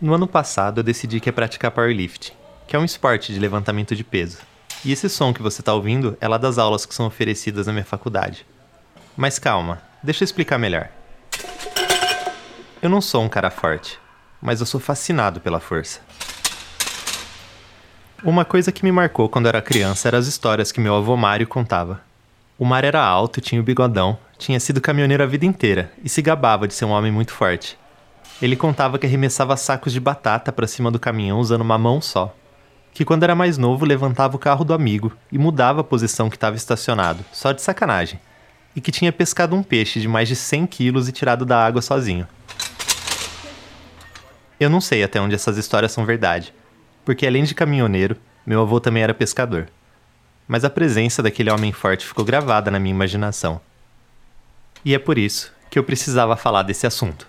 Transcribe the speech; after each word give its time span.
No 0.00 0.14
ano 0.14 0.26
passado, 0.26 0.78
eu 0.78 0.82
decidi 0.82 1.20
que 1.20 1.28
ia 1.28 1.32
praticar 1.32 1.70
powerlifting, 1.70 2.32
que 2.66 2.74
é 2.74 2.78
um 2.78 2.86
esporte 2.86 3.34
de 3.34 3.38
levantamento 3.38 3.94
de 3.94 4.02
peso. 4.02 4.38
E 4.82 4.92
esse 4.92 5.10
som 5.10 5.30
que 5.30 5.42
você 5.42 5.60
está 5.60 5.74
ouvindo 5.74 6.16
é 6.22 6.26
lá 6.26 6.38
das 6.38 6.56
aulas 6.56 6.86
que 6.86 6.94
são 6.94 7.06
oferecidas 7.06 7.66
na 7.66 7.72
minha 7.74 7.84
faculdade. 7.84 8.46
Mas 9.14 9.38
calma, 9.38 9.82
deixa 10.02 10.22
eu 10.22 10.24
explicar 10.24 10.56
melhor. 10.56 10.88
Eu 12.80 12.88
não 12.88 13.02
sou 13.02 13.22
um 13.22 13.28
cara 13.28 13.50
forte, 13.50 13.98
mas 14.40 14.60
eu 14.60 14.66
sou 14.66 14.80
fascinado 14.80 15.38
pela 15.38 15.60
força. 15.60 16.00
Uma 18.24 18.46
coisa 18.46 18.72
que 18.72 18.82
me 18.82 18.90
marcou 18.90 19.28
quando 19.28 19.48
era 19.48 19.60
criança 19.60 20.08
eram 20.08 20.18
as 20.18 20.26
histórias 20.26 20.72
que 20.72 20.80
meu 20.80 20.94
avô 20.94 21.14
Mário 21.14 21.46
contava. 21.46 22.00
O 22.58 22.64
Mário 22.64 22.86
era 22.86 23.04
alto, 23.04 23.42
tinha 23.42 23.60
o 23.60 23.64
bigodão, 23.64 24.18
tinha 24.38 24.58
sido 24.58 24.80
caminhoneiro 24.80 25.22
a 25.22 25.26
vida 25.26 25.44
inteira 25.44 25.92
e 26.02 26.08
se 26.08 26.22
gabava 26.22 26.66
de 26.66 26.72
ser 26.72 26.86
um 26.86 26.90
homem 26.90 27.12
muito 27.12 27.34
forte. 27.34 27.78
Ele 28.42 28.56
contava 28.56 28.98
que 28.98 29.06
arremessava 29.06 29.56
sacos 29.56 29.92
de 29.92 30.00
batata 30.00 30.50
para 30.50 30.66
cima 30.66 30.90
do 30.90 30.98
caminhão 30.98 31.38
usando 31.38 31.60
uma 31.60 31.76
mão 31.76 32.00
só. 32.00 32.34
Que 32.92 33.04
quando 33.04 33.22
era 33.22 33.34
mais 33.34 33.58
novo 33.58 33.84
levantava 33.84 34.34
o 34.34 34.38
carro 34.38 34.64
do 34.64 34.72
amigo 34.72 35.12
e 35.30 35.38
mudava 35.38 35.82
a 35.82 35.84
posição 35.84 36.30
que 36.30 36.36
estava 36.36 36.56
estacionado, 36.56 37.24
só 37.32 37.52
de 37.52 37.60
sacanagem. 37.60 38.18
E 38.74 38.80
que 38.80 38.90
tinha 38.90 39.12
pescado 39.12 39.54
um 39.54 39.62
peixe 39.62 40.00
de 40.00 40.08
mais 40.08 40.26
de 40.26 40.34
100 40.34 40.66
quilos 40.66 41.08
e 41.08 41.12
tirado 41.12 41.44
da 41.44 41.64
água 41.64 41.82
sozinho. 41.82 42.26
Eu 44.58 44.70
não 44.70 44.80
sei 44.80 45.02
até 45.02 45.20
onde 45.20 45.34
essas 45.34 45.58
histórias 45.58 45.92
são 45.92 46.06
verdade, 46.06 46.54
porque 47.04 47.26
além 47.26 47.44
de 47.44 47.54
caminhoneiro, 47.54 48.16
meu 48.46 48.62
avô 48.62 48.80
também 48.80 49.02
era 49.02 49.12
pescador. 49.12 49.68
Mas 50.48 50.64
a 50.64 50.70
presença 50.70 51.22
daquele 51.22 51.50
homem 51.50 51.72
forte 51.72 52.06
ficou 52.06 52.24
gravada 52.24 52.70
na 52.70 52.78
minha 52.78 52.94
imaginação. 52.94 53.60
E 54.84 54.94
é 54.94 54.98
por 54.98 55.18
isso 55.18 55.52
que 55.70 55.78
eu 55.78 55.84
precisava 55.84 56.36
falar 56.36 56.62
desse 56.62 56.86
assunto. 56.86 57.26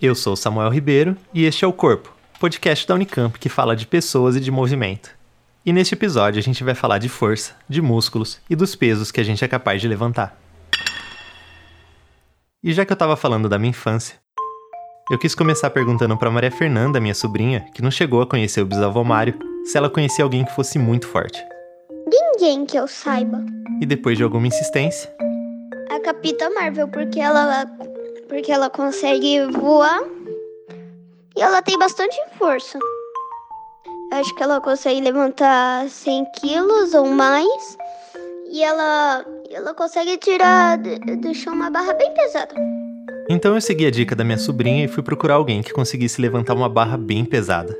Eu 0.00 0.14
sou 0.14 0.36
Samuel 0.36 0.68
Ribeiro 0.68 1.16
e 1.32 1.46
este 1.46 1.64
é 1.64 1.68
o 1.68 1.72
Corpo, 1.72 2.14
podcast 2.38 2.86
da 2.86 2.94
Unicamp 2.94 3.38
que 3.38 3.48
fala 3.48 3.74
de 3.74 3.86
pessoas 3.86 4.36
e 4.36 4.40
de 4.40 4.50
movimento. 4.50 5.08
E 5.64 5.72
neste 5.72 5.94
episódio 5.94 6.38
a 6.38 6.42
gente 6.42 6.62
vai 6.62 6.74
falar 6.74 6.98
de 6.98 7.08
força, 7.08 7.54
de 7.66 7.80
músculos 7.80 8.38
e 8.48 8.54
dos 8.54 8.76
pesos 8.76 9.10
que 9.10 9.22
a 9.22 9.24
gente 9.24 9.42
é 9.42 9.48
capaz 9.48 9.80
de 9.80 9.88
levantar. 9.88 10.38
E 12.62 12.74
já 12.74 12.84
que 12.84 12.92
eu 12.92 12.94
estava 12.94 13.16
falando 13.16 13.48
da 13.48 13.58
minha 13.58 13.70
infância, 13.70 14.16
eu 15.10 15.18
quis 15.18 15.34
começar 15.34 15.70
perguntando 15.70 16.14
para 16.18 16.30
Maria 16.30 16.50
Fernanda, 16.50 17.00
minha 17.00 17.14
sobrinha, 17.14 17.64
que 17.74 17.80
não 17.80 17.90
chegou 17.90 18.20
a 18.20 18.26
conhecer 18.26 18.60
o 18.60 18.66
bisavô 18.66 19.02
Mário, 19.02 19.38
se 19.64 19.78
ela 19.78 19.88
conhecia 19.88 20.24
alguém 20.24 20.44
que 20.44 20.54
fosse 20.54 20.78
muito 20.78 21.08
forte. 21.08 21.42
Ninguém 22.06 22.66
que 22.66 22.76
eu 22.76 22.86
saiba. 22.86 23.42
E 23.80 23.86
depois 23.86 24.18
de 24.18 24.24
alguma 24.24 24.46
insistência, 24.46 25.10
A 25.90 25.98
Capitã 26.00 26.50
Marvel, 26.50 26.86
porque 26.88 27.18
ela 27.18 27.64
porque 28.28 28.50
ela 28.52 28.68
consegue 28.70 29.40
voar 29.46 30.00
e 31.36 31.40
ela 31.42 31.62
tem 31.62 31.78
bastante 31.78 32.16
força. 32.38 32.78
Acho 34.12 34.34
que 34.34 34.42
ela 34.42 34.60
consegue 34.60 35.00
levantar 35.00 35.88
100 35.88 36.26
quilos 36.40 36.94
ou 36.94 37.06
mais 37.06 37.76
e 38.50 38.62
ela 38.62 39.24
ela 39.50 39.74
consegue 39.74 40.16
tirar 40.16 40.76
do, 40.78 40.98
do 41.20 41.34
chão 41.34 41.52
uma 41.52 41.70
barra 41.70 41.92
bem 41.94 42.12
pesada. 42.14 42.54
Então 43.28 43.54
eu 43.54 43.60
segui 43.60 43.86
a 43.86 43.90
dica 43.90 44.14
da 44.14 44.24
minha 44.24 44.38
sobrinha 44.38 44.84
e 44.84 44.88
fui 44.88 45.02
procurar 45.02 45.34
alguém 45.34 45.62
que 45.62 45.72
conseguisse 45.72 46.20
levantar 46.20 46.54
uma 46.54 46.68
barra 46.68 46.96
bem 46.96 47.24
pesada. 47.24 47.76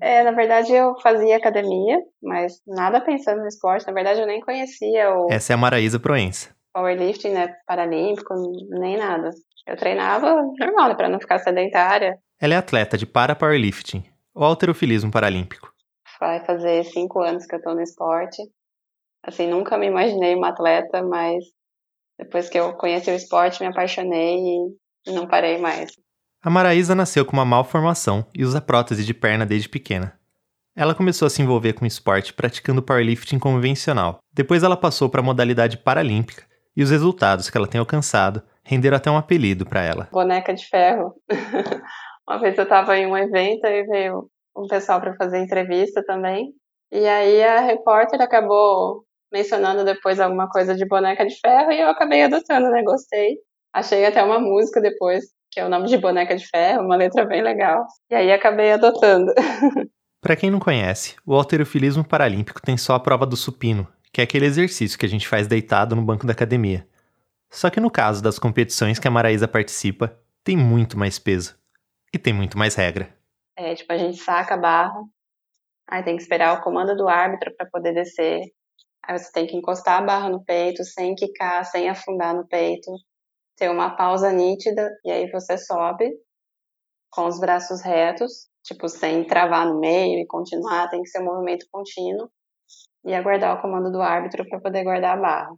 É, 0.00 0.24
na 0.24 0.32
verdade 0.32 0.72
eu 0.72 0.98
fazia 1.00 1.36
academia, 1.36 1.98
mas 2.20 2.60
nada 2.66 3.00
pensando 3.00 3.40
no 3.40 3.46
esporte. 3.46 3.86
Na 3.86 3.92
verdade 3.92 4.20
eu 4.20 4.26
nem 4.26 4.40
conhecia 4.40 5.14
o 5.14 5.28
Essa 5.30 5.52
é 5.52 5.54
a 5.54 5.56
Maraísa 5.56 6.00
Proença. 6.00 6.48
powerlifting, 6.74 7.30
né, 7.30 7.54
paralímpico, 7.66 8.34
nem 8.70 8.96
nada. 8.96 9.30
Eu 9.66 9.76
treinava 9.76 10.42
normal, 10.58 10.88
né, 10.88 10.94
para 10.94 11.08
não 11.08 11.20
ficar 11.20 11.38
sedentária. 11.38 12.18
Ela 12.40 12.54
é 12.54 12.56
atleta 12.56 12.98
de 12.98 13.06
para 13.06 13.34
powerlifting, 13.34 14.04
ou 14.34 14.44
alterofilismo 14.44 15.10
paralímpico. 15.10 15.72
Vai 16.18 16.44
fazer 16.44 16.84
cinco 16.84 17.20
anos 17.20 17.46
que 17.46 17.54
eu 17.54 17.62
tô 17.62 17.74
no 17.74 17.80
esporte. 17.80 18.42
Assim, 19.24 19.48
nunca 19.48 19.78
me 19.78 19.86
imaginei 19.86 20.34
uma 20.34 20.48
atleta, 20.48 21.02
mas 21.02 21.44
depois 22.18 22.48
que 22.48 22.58
eu 22.58 22.72
conheci 22.74 23.10
o 23.10 23.14
esporte, 23.14 23.60
me 23.60 23.68
apaixonei 23.68 24.36
e 25.06 25.12
não 25.12 25.26
parei 25.26 25.58
mais. 25.58 25.90
A 26.42 26.50
Maraísa 26.50 26.94
nasceu 26.94 27.24
com 27.24 27.32
uma 27.32 27.44
malformação 27.44 28.26
e 28.34 28.44
usa 28.44 28.60
prótese 28.60 29.04
de 29.04 29.14
perna 29.14 29.46
desde 29.46 29.68
pequena. 29.68 30.18
Ela 30.74 30.94
começou 30.94 31.26
a 31.26 31.30
se 31.30 31.42
envolver 31.42 31.74
com 31.74 31.84
o 31.84 31.88
esporte 31.88 32.32
praticando 32.32 32.82
powerlifting 32.82 33.38
convencional. 33.38 34.18
Depois 34.32 34.62
ela 34.62 34.76
passou 34.76 35.08
para 35.08 35.20
a 35.20 35.24
modalidade 35.24 35.76
paralímpica 35.76 36.44
e 36.76 36.82
os 36.82 36.90
resultados 36.90 37.50
que 37.50 37.56
ela 37.56 37.68
tem 37.68 37.78
alcançado 37.78 38.42
renderam 38.64 38.96
até 38.96 39.10
um 39.10 39.16
apelido 39.16 39.66
para 39.66 39.82
ela. 39.82 40.08
Boneca 40.12 40.54
de 40.54 40.66
ferro. 40.66 41.14
uma 42.28 42.38
vez 42.38 42.56
eu 42.56 42.66
tava 42.66 42.96
em 42.96 43.06
um 43.06 43.16
evento 43.16 43.66
e 43.66 43.84
veio 43.84 44.28
um 44.56 44.66
pessoal 44.66 45.00
para 45.00 45.14
fazer 45.16 45.38
entrevista 45.38 46.02
também. 46.04 46.52
E 46.90 47.06
aí 47.06 47.42
a 47.42 47.60
repórter 47.60 48.20
acabou 48.20 49.04
mencionando 49.32 49.84
depois 49.84 50.20
alguma 50.20 50.48
coisa 50.48 50.74
de 50.74 50.86
boneca 50.86 51.26
de 51.26 51.34
ferro 51.40 51.72
e 51.72 51.80
eu 51.80 51.88
acabei 51.88 52.22
adotando, 52.22 52.70
né? 52.70 52.82
Gostei. 52.82 53.38
Achei 53.72 54.04
até 54.04 54.22
uma 54.22 54.38
música 54.38 54.80
depois, 54.80 55.24
que 55.50 55.58
é 55.58 55.64
o 55.64 55.68
nome 55.70 55.88
de 55.88 55.96
Boneca 55.96 56.36
de 56.36 56.46
Ferro, 56.46 56.84
uma 56.84 56.96
letra 56.96 57.24
bem 57.24 57.42
legal. 57.42 57.86
E 58.10 58.14
aí 58.14 58.30
acabei 58.30 58.72
adotando. 58.72 59.32
Para 60.20 60.36
quem 60.36 60.50
não 60.50 60.60
conhece, 60.60 61.16
o 61.26 61.34
alterofilismo 61.34 62.06
paralímpico 62.06 62.60
tem 62.60 62.76
só 62.76 62.94
a 62.94 63.00
prova 63.00 63.24
do 63.26 63.36
supino, 63.36 63.88
que 64.12 64.20
é 64.20 64.24
aquele 64.24 64.44
exercício 64.44 64.98
que 64.98 65.06
a 65.06 65.08
gente 65.08 65.26
faz 65.26 65.46
deitado 65.46 65.96
no 65.96 66.02
banco 66.02 66.26
da 66.26 66.32
academia. 66.32 66.86
Só 67.52 67.68
que 67.68 67.78
no 67.78 67.90
caso 67.90 68.22
das 68.22 68.38
competições 68.38 68.98
que 68.98 69.06
a 69.06 69.10
Maraísa 69.10 69.46
participa, 69.46 70.18
tem 70.42 70.56
muito 70.56 70.98
mais 70.98 71.18
peso. 71.18 71.54
E 72.10 72.18
tem 72.18 72.32
muito 72.32 72.56
mais 72.56 72.74
regra. 72.74 73.14
É, 73.54 73.74
tipo, 73.74 73.92
a 73.92 73.98
gente 73.98 74.16
saca 74.16 74.54
a 74.54 74.56
barra, 74.56 75.02
aí 75.86 76.02
tem 76.02 76.16
que 76.16 76.22
esperar 76.22 76.58
o 76.58 76.62
comando 76.62 76.96
do 76.96 77.06
árbitro 77.06 77.54
para 77.54 77.68
poder 77.70 77.92
descer. 77.92 78.40
Aí 79.04 79.18
você 79.18 79.30
tem 79.32 79.46
que 79.46 79.54
encostar 79.54 79.98
a 79.98 80.02
barra 80.02 80.30
no 80.30 80.42
peito, 80.42 80.82
sem 80.82 81.14
quicar, 81.14 81.62
sem 81.66 81.90
afundar 81.90 82.34
no 82.34 82.48
peito. 82.48 82.90
Ter 83.58 83.70
uma 83.70 83.94
pausa 83.96 84.32
nítida, 84.32 84.90
e 85.04 85.10
aí 85.10 85.30
você 85.30 85.58
sobe 85.58 86.10
com 87.10 87.26
os 87.26 87.38
braços 87.38 87.82
retos, 87.82 88.48
tipo, 88.64 88.88
sem 88.88 89.26
travar 89.26 89.66
no 89.66 89.78
meio 89.78 90.18
e 90.20 90.26
continuar, 90.26 90.88
tem 90.88 91.02
que 91.02 91.08
ser 91.10 91.20
um 91.20 91.26
movimento 91.26 91.66
contínuo. 91.70 92.30
E 93.04 93.12
aguardar 93.12 93.58
o 93.58 93.60
comando 93.60 93.92
do 93.92 94.00
árbitro 94.00 94.48
para 94.48 94.58
poder 94.58 94.84
guardar 94.84 95.18
a 95.18 95.20
barra. 95.20 95.54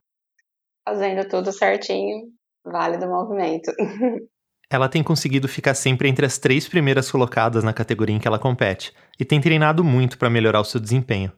Fazendo 0.86 1.26
tudo 1.28 1.52
certinho, 1.52 2.26
válido 2.64 3.06
o 3.06 3.08
movimento. 3.08 3.72
Ela 4.70 4.88
tem 4.88 5.02
conseguido 5.02 5.46
ficar 5.46 5.74
sempre 5.74 6.08
entre 6.08 6.26
as 6.26 6.38
três 6.38 6.66
primeiras 6.66 7.10
colocadas 7.10 7.62
na 7.62 7.72
categoria 7.72 8.16
em 8.16 8.18
que 8.18 8.26
ela 8.26 8.38
compete 8.38 8.92
e 9.20 9.24
tem 9.24 9.40
treinado 9.40 9.84
muito 9.84 10.18
para 10.18 10.30
melhorar 10.30 10.60
o 10.60 10.64
seu 10.64 10.80
desempenho. 10.80 11.30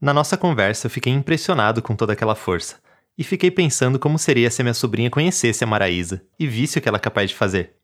Na 0.00 0.14
nossa 0.14 0.36
conversa, 0.36 0.86
eu 0.86 0.90
fiquei 0.90 1.12
impressionado 1.12 1.82
com 1.82 1.96
toda 1.96 2.12
aquela 2.12 2.34
força 2.34 2.76
e 3.18 3.24
fiquei 3.24 3.50
pensando 3.50 3.98
como 3.98 4.18
seria 4.18 4.50
se 4.50 4.62
a 4.62 4.64
minha 4.64 4.74
sobrinha 4.74 5.10
conhecesse 5.10 5.64
a 5.64 5.66
Maraísa 5.66 6.22
e 6.38 6.46
visse 6.46 6.78
o 6.78 6.82
que 6.82 6.88
ela 6.88 6.98
é 6.98 7.00
capaz 7.00 7.30
de 7.30 7.36
fazer. 7.36 7.74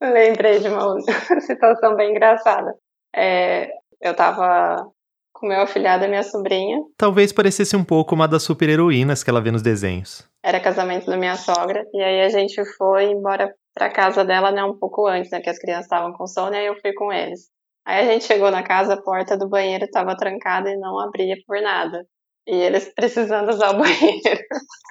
Lembrei 0.00 0.58
de 0.58 0.68
uma 0.68 1.00
situação 1.40 1.94
bem 1.94 2.10
engraçada. 2.10 2.74
É, 3.14 3.70
eu 4.00 4.14
tava 4.14 4.90
com 5.38 5.46
meu 5.46 5.60
afilhado 5.60 6.04
e 6.04 6.08
minha 6.08 6.22
sobrinha. 6.22 6.82
Talvez 6.96 7.32
parecesse 7.32 7.76
um 7.76 7.84
pouco 7.84 8.14
uma 8.14 8.26
das 8.26 8.42
super-heroínas 8.42 9.22
que 9.22 9.30
ela 9.30 9.40
vê 9.40 9.50
nos 9.50 9.62
desenhos. 9.62 10.28
Era 10.42 10.60
casamento 10.60 11.06
da 11.06 11.16
minha 11.16 11.36
sogra. 11.36 11.84
E 11.92 12.02
aí 12.02 12.22
a 12.22 12.28
gente 12.28 12.62
foi 12.76 13.04
embora 13.04 13.52
pra 13.74 13.88
casa 13.88 14.24
dela, 14.24 14.50
né, 14.50 14.64
um 14.64 14.76
pouco 14.76 15.06
antes, 15.06 15.30
né, 15.30 15.40
que 15.40 15.48
as 15.48 15.58
crianças 15.58 15.84
estavam 15.84 16.12
com 16.12 16.26
sono, 16.26 16.52
e 16.52 16.58
aí 16.58 16.66
eu 16.66 16.80
fui 16.80 16.92
com 16.92 17.12
eles. 17.12 17.48
Aí 17.86 18.06
a 18.06 18.12
gente 18.12 18.24
chegou 18.24 18.50
na 18.50 18.62
casa, 18.62 18.94
a 18.94 19.02
porta 19.02 19.36
do 19.36 19.48
banheiro 19.48 19.84
estava 19.84 20.16
trancada 20.16 20.68
e 20.68 20.76
não 20.76 20.98
abria 20.98 21.36
por 21.46 21.60
nada. 21.62 22.04
E 22.46 22.54
eles 22.54 22.92
precisando 22.96 23.50
usar 23.50 23.70
o 23.70 23.78
banheiro. 23.78 24.42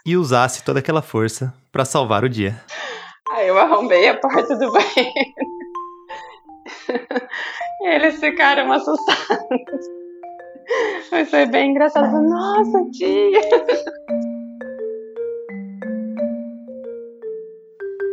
E 0.06 0.16
usasse 0.16 0.64
toda 0.64 0.80
aquela 0.80 1.02
força 1.02 1.54
para 1.72 1.84
salvar 1.84 2.24
o 2.24 2.30
dia. 2.30 2.60
Aí 3.32 3.48
eu 3.48 3.58
arrombei 3.58 4.08
a 4.08 4.18
porta 4.18 4.56
do 4.58 4.72
banheiro. 4.72 5.34
E 7.80 7.90
eles 7.90 8.20
ficaram 8.20 8.72
assustados. 8.72 9.88
Mas 11.12 11.30
foi 11.30 11.46
bem 11.46 11.72
engraçado. 11.72 12.22
Nossa, 12.22 12.86
tia! 12.92 13.42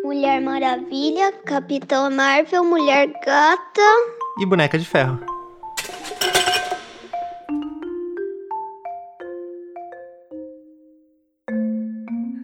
Mulher 0.04 0.40
Maravilha, 0.40 1.32
Capitão 1.44 2.10
Marvel, 2.10 2.64
Mulher 2.64 3.08
Gata. 3.24 3.82
E 4.40 4.46
boneca 4.46 4.78
de 4.78 4.86
ferro. 4.86 5.18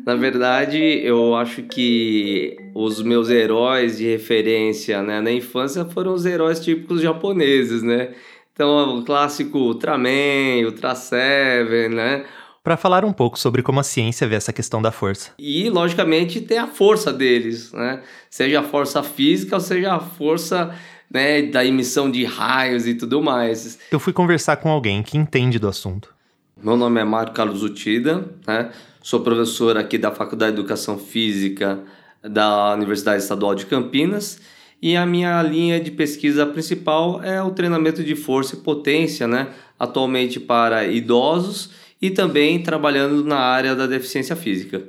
Na 0.06 0.16
verdade, 0.16 0.78
eu 1.04 1.36
acho 1.36 1.62
que 1.62 2.56
os 2.74 3.00
meus 3.00 3.30
heróis 3.30 3.98
de 3.98 4.10
referência 4.10 5.00
né, 5.02 5.20
na 5.20 5.30
infância 5.30 5.84
foram 5.84 6.14
os 6.14 6.26
heróis 6.26 6.58
típicos 6.58 7.00
japoneses, 7.00 7.82
né? 7.82 8.12
Então, 8.60 8.98
o 8.98 9.02
clássico 9.02 9.56
Ultraman, 9.56 10.66
Ultra 10.66 10.94
Seven, 10.94 11.88
né? 11.88 12.26
para 12.62 12.76
falar 12.76 13.06
um 13.06 13.12
pouco 13.12 13.38
sobre 13.38 13.62
como 13.62 13.80
a 13.80 13.82
ciência 13.82 14.28
vê 14.28 14.34
essa 14.34 14.52
questão 14.52 14.82
da 14.82 14.92
força. 14.92 15.30
E, 15.38 15.70
logicamente, 15.70 16.42
tem 16.42 16.58
a 16.58 16.66
força 16.66 17.10
deles, 17.10 17.72
né? 17.72 18.02
Seja 18.28 18.60
a 18.60 18.62
força 18.62 19.02
física 19.02 19.56
ou 19.56 19.62
seja 19.62 19.94
a 19.94 19.98
força 19.98 20.76
né, 21.10 21.40
da 21.40 21.64
emissão 21.64 22.10
de 22.10 22.22
raios 22.26 22.86
e 22.86 22.92
tudo 22.92 23.22
mais. 23.22 23.78
Eu 23.90 23.98
fui 23.98 24.12
conversar 24.12 24.58
com 24.58 24.68
alguém 24.68 25.02
que 25.02 25.16
entende 25.16 25.58
do 25.58 25.66
assunto. 25.66 26.14
Meu 26.62 26.76
nome 26.76 27.00
é 27.00 27.04
Mário 27.04 27.32
Carlos 27.32 27.62
Utida, 27.62 28.28
né? 28.46 28.72
sou 29.00 29.20
professor 29.20 29.78
aqui 29.78 29.96
da 29.96 30.10
Faculdade 30.10 30.52
de 30.54 30.60
Educação 30.60 30.98
Física 30.98 31.82
da 32.22 32.74
Universidade 32.74 33.22
Estadual 33.22 33.54
de 33.54 33.64
Campinas 33.64 34.38
e 34.82 34.96
a 34.96 35.04
minha 35.04 35.42
linha 35.42 35.78
de 35.80 35.90
pesquisa 35.90 36.46
principal 36.46 37.22
é 37.22 37.42
o 37.42 37.50
treinamento 37.50 38.02
de 38.02 38.16
força 38.16 38.56
e 38.56 38.58
potência, 38.58 39.26
né? 39.26 39.48
atualmente 39.80 40.38
para 40.38 40.84
idosos 40.86 41.70
e 42.02 42.10
também 42.10 42.62
trabalhando 42.62 43.24
na 43.24 43.38
área 43.38 43.74
da 43.74 43.86
deficiência 43.86 44.36
física. 44.36 44.86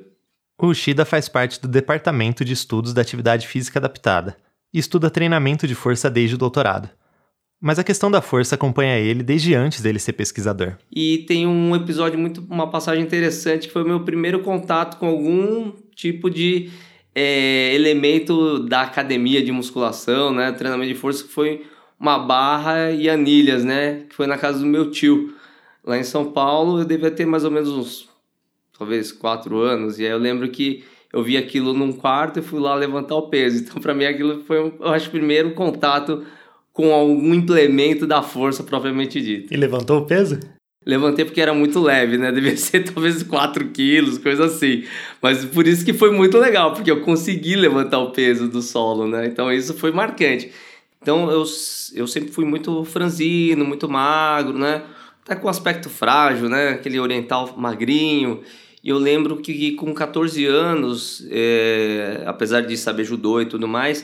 O 0.62 0.68
Ushida 0.68 1.06
faz 1.06 1.30
parte 1.30 1.62
do 1.62 1.68
Departamento 1.68 2.44
de 2.44 2.52
Estudos 2.52 2.94
da 2.94 3.02
Atividade 3.02 3.48
Física 3.48 3.80
Adaptada 3.80 4.36
e 4.74 4.78
estuda 4.78 5.10
treinamento 5.10 5.66
de 5.66 5.74
força 5.74 6.10
desde 6.10 6.36
o 6.36 6.38
doutorado. 6.38 6.90
Mas 7.60 7.80
a 7.80 7.84
questão 7.84 8.12
da 8.12 8.22
força 8.22 8.56
acompanha 8.56 8.98
ele 8.98 9.24
desde 9.24 9.56
antes 9.56 9.82
dele 9.82 10.00
ser 10.00 10.14
pesquisador. 10.14 10.78
E 10.92 11.20
tem 11.28 11.48
um 11.48 11.76
episódio 11.76 12.20
muito, 12.20 12.46
uma 12.50 12.70
passagem 12.70 13.04
interessante 13.04 13.68
que 13.68 13.74
foi 13.74 13.84
o 13.84 13.88
meu 13.88 14.04
primeiro 14.04 14.40
contato 14.40 14.98
com 14.98 15.06
algum 15.06 15.72
tipo 15.96 16.30
de 16.30 16.72
é, 17.14 17.74
elemento 17.74 18.60
da 18.60 18.82
academia 18.82 19.44
de 19.44 19.52
musculação, 19.52 20.34
né, 20.34 20.52
treinamento 20.52 20.94
de 20.94 21.00
força, 21.00 21.24
que 21.24 21.30
foi 21.30 21.66
uma 22.00 22.18
barra 22.18 22.92
e 22.92 23.10
anilhas, 23.10 23.64
né, 23.64 24.06
que 24.10 24.16
foi 24.16 24.28
na 24.28 24.38
casa 24.38 24.60
do 24.60 24.66
meu 24.66 24.90
tio 24.90 25.34
lá 25.84 25.98
em 25.98 26.04
São 26.04 26.32
Paulo. 26.32 26.80
Eu 26.80 26.86
devia 26.86 27.12
ter 27.12 27.26
mais 27.26 27.44
ou 27.44 27.52
menos 27.52 27.70
uns, 27.70 28.10
talvez 28.78 29.12
quatro 29.12 29.60
anos. 29.60 30.00
E 30.00 30.06
aí 30.06 30.12
eu 30.12 30.18
lembro 30.18 30.50
que 30.50 30.84
eu 31.14 31.22
vi 31.22 31.38
aquilo 31.38 31.74
num 31.74 31.92
quarto 31.92 32.40
e 32.40 32.42
fui 32.42 32.60
lá 32.60 32.74
levantar 32.74 33.16
o 33.16 33.30
peso. 33.30 33.64
Então, 33.64 33.82
para 33.82 33.94
mim, 33.94 34.06
aquilo 34.06 34.44
foi, 34.44 34.58
eu 34.58 34.90
acho, 34.90 35.10
o 35.10 35.12
primeiro 35.12 35.54
contato 35.54 36.26
com 36.74 36.94
algum 36.94 37.34
implemento 37.34 38.08
da 38.08 38.24
força 38.24 38.64
propriamente 38.64 39.22
dito. 39.22 39.54
E 39.54 39.58
levantou 39.58 40.00
o 40.00 40.06
peso? 40.06 40.40
Levantei 40.86 41.26
porque 41.26 41.40
era 41.40 41.54
muito 41.54 41.80
leve, 41.80 42.18
né? 42.18 42.32
Devia 42.34 42.58
ser 42.58 42.84
talvez 42.84 43.22
4 43.24 43.70
quilos, 43.70 44.18
coisa 44.18 44.46
assim. 44.46 44.84
Mas 45.22 45.46
por 45.46 45.68
isso 45.68 45.86
que 45.86 45.94
foi 45.94 46.12
muito 46.12 46.38
legal, 46.38 46.74
porque 46.74 46.90
eu 46.90 47.02
consegui 47.02 47.56
levantar 47.56 48.00
o 48.00 48.12
peso 48.12 48.48
do 48.48 48.62
solo, 48.62 49.08
né? 49.08 49.28
Então 49.28 49.52
isso 49.52 49.74
foi 49.76 49.92
marcante. 49.92 50.52
Então 51.02 51.30
eu, 51.32 51.44
eu 51.94 52.08
sempre 52.08 52.32
fui 52.32 52.46
muito 52.46 52.84
franzino, 52.86 53.64
muito 53.66 53.88
magro, 53.88 54.58
né? 54.58 54.84
Até 55.24 55.36
com 55.36 55.48
aspecto 55.50 55.90
frágil, 55.90 56.50
né? 56.50 56.70
Aquele 56.70 57.00
oriental 57.00 57.56
magrinho. 57.58 58.42
E 58.84 58.90
eu 58.90 58.98
lembro 58.98 59.38
que 59.38 59.74
com 59.74 59.94
14 59.94 60.44
anos, 60.46 61.28
é, 61.30 62.24
apesar 62.26 62.62
de 62.62 62.76
saber 62.76 63.04
judô 63.04 63.40
e 63.40 63.46
tudo 63.46 63.68
mais, 63.68 64.04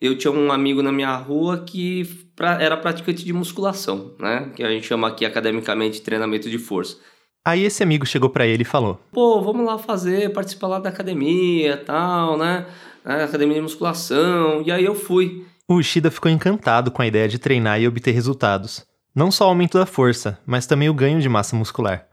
eu 0.00 0.16
tinha 0.16 0.32
um 0.32 0.52
amigo 0.52 0.82
na 0.82 0.92
minha 0.92 1.14
rua 1.16 1.58
que 1.58 2.04
pra, 2.36 2.62
era 2.62 2.76
praticante 2.76 3.24
de 3.24 3.32
musculação, 3.32 4.12
né? 4.18 4.50
Que 4.54 4.62
a 4.62 4.70
gente 4.70 4.86
chama 4.86 5.08
aqui 5.08 5.24
academicamente 5.24 5.98
de 5.98 6.02
treinamento 6.02 6.48
de 6.48 6.58
força. 6.58 6.96
Aí 7.44 7.64
esse 7.64 7.82
amigo 7.82 8.06
chegou 8.06 8.30
para 8.30 8.46
ele 8.46 8.62
e 8.62 8.66
falou: 8.66 9.00
Pô, 9.12 9.40
vamos 9.42 9.64
lá 9.66 9.78
fazer, 9.78 10.32
participar 10.32 10.68
lá 10.68 10.78
da 10.78 10.88
academia 10.88 11.76
tal, 11.76 12.36
né? 12.36 12.66
Academia 13.04 13.54
de 13.54 13.62
musculação. 13.62 14.62
E 14.64 14.70
aí 14.70 14.84
eu 14.84 14.94
fui. 14.94 15.44
O 15.66 15.74
Ushida 15.74 16.10
ficou 16.10 16.30
encantado 16.30 16.90
com 16.90 17.02
a 17.02 17.06
ideia 17.06 17.28
de 17.28 17.38
treinar 17.38 17.80
e 17.80 17.88
obter 17.88 18.12
resultados. 18.12 18.86
Não 19.14 19.30
só 19.30 19.46
o 19.46 19.48
aumento 19.48 19.78
da 19.78 19.86
força, 19.86 20.38
mas 20.46 20.66
também 20.66 20.88
o 20.88 20.94
ganho 20.94 21.20
de 21.20 21.28
massa 21.28 21.56
muscular. 21.56 22.07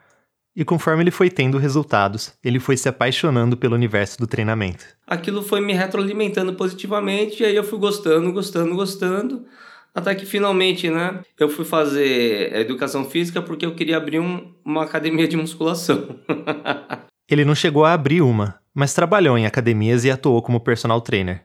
E 0.56 0.64
conforme 0.64 1.04
ele 1.04 1.12
foi 1.12 1.30
tendo 1.30 1.58
resultados, 1.58 2.34
ele 2.42 2.60
foi 2.60 2.78
se 2.78 2.88
apaixonando 2.88 3.58
pelo 3.58 3.76
universo 3.76 4.18
do 4.18 4.26
treinamento. 4.26 4.86
Aquilo 5.06 5.44
foi 5.44 5.60
me 5.60 5.74
retroalimentando 5.74 6.54
positivamente, 6.54 7.44
e 7.44 7.46
aí 7.46 7.56
eu 7.56 7.64
fui 7.64 7.78
gostando, 7.78 8.32
gostando, 8.32 8.74
gostando, 8.74 9.46
até 9.94 10.16
que 10.16 10.26
finalmente, 10.26 10.90
né, 10.90 11.22
eu 11.38 11.50
fui 11.50 11.66
fazer 11.66 12.56
educação 12.56 13.04
física 13.04 13.42
porque 13.42 13.66
eu 13.66 13.76
queria 13.76 13.98
abrir 13.98 14.20
um, 14.20 14.54
uma 14.64 14.84
academia 14.84 15.28
de 15.28 15.36
musculação. 15.36 16.20
ele 17.30 17.44
não 17.44 17.56
chegou 17.56 17.84
a 17.84 17.94
abrir 17.94 18.22
uma, 18.22 18.60
mas 18.74 18.94
trabalhou 18.94 19.38
em 19.38 19.46
academias 19.46 20.06
e 20.06 20.12
atuou 20.12 20.42
como 20.42 20.60
personal 20.60 21.02
trainer. 21.02 21.44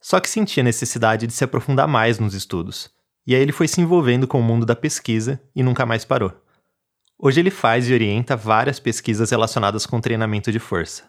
Só 0.00 0.20
que 0.20 0.28
sentia 0.28 0.62
necessidade 0.62 1.26
de 1.26 1.32
se 1.32 1.42
aprofundar 1.42 1.88
mais 1.88 2.18
nos 2.18 2.34
estudos. 2.34 2.90
E 3.26 3.34
aí 3.34 3.40
ele 3.40 3.52
foi 3.52 3.66
se 3.66 3.80
envolvendo 3.80 4.28
com 4.28 4.38
o 4.38 4.42
mundo 4.42 4.66
da 4.66 4.76
pesquisa 4.76 5.40
e 5.56 5.62
nunca 5.62 5.86
mais 5.86 6.04
parou. 6.04 6.43
Hoje 7.18 7.40
ele 7.40 7.50
faz 7.50 7.88
e 7.88 7.94
orienta 7.94 8.36
várias 8.36 8.80
pesquisas 8.80 9.30
relacionadas 9.30 9.86
com 9.86 10.00
treinamento 10.00 10.50
de 10.50 10.58
força. 10.58 11.04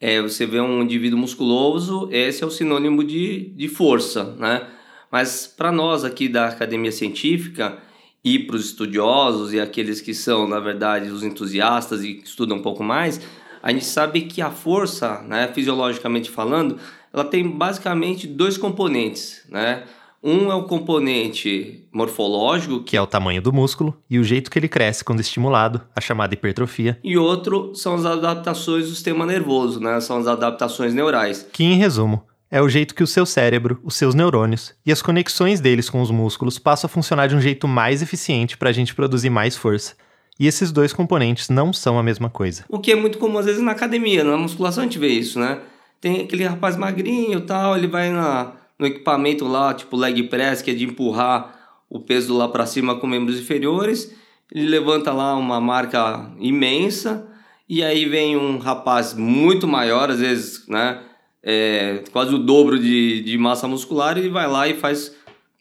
É, 0.00 0.20
você 0.20 0.46
vê 0.46 0.60
um 0.60 0.82
indivíduo 0.82 1.18
musculoso, 1.18 2.08
esse 2.10 2.42
é 2.42 2.46
o 2.46 2.50
sinônimo 2.50 3.04
de, 3.04 3.50
de 3.50 3.68
força, 3.68 4.34
né? 4.36 4.66
Mas 5.12 5.46
para 5.46 5.70
nós 5.70 6.04
aqui 6.04 6.28
da 6.28 6.46
academia 6.46 6.90
científica 6.90 7.78
e 8.24 8.38
para 8.38 8.56
os 8.56 8.66
estudiosos 8.66 9.52
e 9.52 9.60
aqueles 9.60 10.00
que 10.00 10.14
são, 10.14 10.48
na 10.48 10.58
verdade, 10.58 11.10
os 11.10 11.22
entusiastas 11.22 12.02
e 12.02 12.22
estudam 12.24 12.58
um 12.58 12.62
pouco 12.62 12.82
mais, 12.82 13.20
a 13.62 13.70
gente 13.72 13.84
sabe 13.84 14.22
que 14.22 14.40
a 14.40 14.50
força, 14.50 15.20
né, 15.22 15.50
fisiologicamente 15.52 16.30
falando, 16.30 16.78
ela 17.12 17.24
tem 17.24 17.46
basicamente 17.46 18.26
dois 18.26 18.56
componentes, 18.56 19.42
né? 19.50 19.84
Um 20.22 20.52
é 20.52 20.54
o 20.54 20.64
componente 20.64 21.88
morfológico, 21.90 22.82
que 22.82 22.94
é 22.94 23.00
o 23.00 23.06
tamanho 23.06 23.40
do 23.40 23.52
músculo 23.52 23.96
e 24.08 24.18
o 24.18 24.24
jeito 24.24 24.50
que 24.50 24.58
ele 24.58 24.68
cresce 24.68 25.02
quando 25.02 25.20
estimulado, 25.20 25.80
a 25.96 26.00
chamada 26.00 26.34
hipertrofia. 26.34 26.98
E 27.02 27.16
outro 27.16 27.74
são 27.74 27.94
as 27.94 28.04
adaptações 28.04 28.84
do 28.84 28.90
sistema 28.94 29.24
nervoso, 29.24 29.80
né? 29.80 29.98
São 30.00 30.18
as 30.18 30.26
adaptações 30.26 30.92
neurais. 30.92 31.48
Que, 31.50 31.64
em 31.64 31.76
resumo, 31.76 32.22
é 32.50 32.60
o 32.60 32.68
jeito 32.68 32.94
que 32.94 33.02
o 33.02 33.06
seu 33.06 33.24
cérebro, 33.24 33.80
os 33.82 33.96
seus 33.96 34.14
neurônios 34.14 34.74
e 34.84 34.92
as 34.92 35.00
conexões 35.00 35.58
deles 35.58 35.88
com 35.88 36.02
os 36.02 36.10
músculos 36.10 36.58
passam 36.58 36.86
a 36.86 36.90
funcionar 36.90 37.26
de 37.26 37.34
um 37.34 37.40
jeito 37.40 37.66
mais 37.66 38.02
eficiente 38.02 38.58
para 38.58 38.68
a 38.68 38.72
gente 38.72 38.94
produzir 38.94 39.30
mais 39.30 39.56
força. 39.56 39.94
E 40.38 40.46
esses 40.46 40.70
dois 40.70 40.92
componentes 40.92 41.48
não 41.48 41.72
são 41.72 41.98
a 41.98 42.02
mesma 42.02 42.28
coisa. 42.28 42.66
O 42.68 42.78
que 42.78 42.92
é 42.92 42.94
muito 42.94 43.16
comum 43.16 43.38
às 43.38 43.46
vezes 43.46 43.62
na 43.62 43.72
academia, 43.72 44.22
na 44.22 44.36
musculação 44.36 44.82
a 44.82 44.86
gente 44.86 44.98
vê 44.98 45.08
isso, 45.08 45.38
né? 45.38 45.60
Tem 45.98 46.20
aquele 46.20 46.44
rapaz 46.44 46.76
magrinho 46.76 47.40
tal, 47.42 47.76
ele 47.76 47.86
vai 47.86 48.10
na 48.10 48.52
no 48.80 48.86
equipamento 48.86 49.46
lá, 49.46 49.74
tipo 49.74 49.94
leg 49.94 50.22
press, 50.24 50.62
que 50.62 50.70
é 50.70 50.74
de 50.74 50.86
empurrar 50.86 51.54
o 51.88 52.00
peso 52.00 52.34
lá 52.36 52.48
para 52.48 52.64
cima 52.64 52.96
com 52.96 53.06
membros 53.06 53.38
inferiores. 53.38 54.16
Ele 54.50 54.66
levanta 54.66 55.12
lá 55.12 55.36
uma 55.36 55.60
marca 55.60 56.32
imensa 56.40 57.28
e 57.68 57.84
aí 57.84 58.06
vem 58.06 58.36
um 58.36 58.58
rapaz 58.58 59.12
muito 59.12 59.68
maior, 59.68 60.10
às 60.10 60.18
vezes, 60.18 60.66
né, 60.66 61.02
é, 61.42 62.02
quase 62.10 62.34
o 62.34 62.38
dobro 62.38 62.78
de, 62.78 63.22
de 63.22 63.38
massa 63.38 63.68
muscular 63.68 64.16
e 64.18 64.28
vai 64.28 64.48
lá 64.48 64.66
e 64.66 64.74
faz 64.74 65.14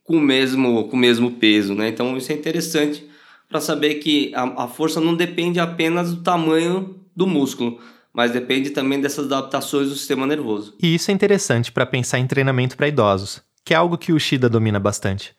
com 0.04 0.16
o 0.16 0.22
mesmo, 0.22 0.86
com 0.86 0.96
o 0.96 1.00
mesmo 1.00 1.32
peso, 1.32 1.76
né? 1.76 1.90
Então 1.90 2.18
isso 2.18 2.32
é 2.32 2.36
interessante 2.36 3.08
para 3.48 3.62
saber 3.62 3.96
que 3.96 4.32
a, 4.34 4.64
a 4.64 4.68
força 4.68 5.00
não 5.00 5.14
depende 5.14 5.60
apenas 5.60 6.14
do 6.14 6.24
tamanho 6.24 6.96
do 7.16 7.28
músculo, 7.28 7.80
mas 8.14 8.32
depende 8.32 8.72
também 8.72 9.00
dessas 9.00 9.26
adaptações 9.26 9.90
do 9.90 9.96
sistema 9.96 10.26
nervoso. 10.26 10.76
E 10.82 10.96
isso 10.96 11.12
é 11.12 11.14
interessante 11.14 11.72
para 11.72 11.86
pensar 11.86 12.20
em 12.20 12.28
treinamento 12.28 12.76
para 12.76 12.88
idosos, 12.88 13.42
que 13.64 13.74
é 13.74 13.78
algo 13.78 13.98
que 13.98 14.12
o 14.12 14.20
Shida 14.20 14.50
domina 14.50 14.80
bastante. 14.80 15.36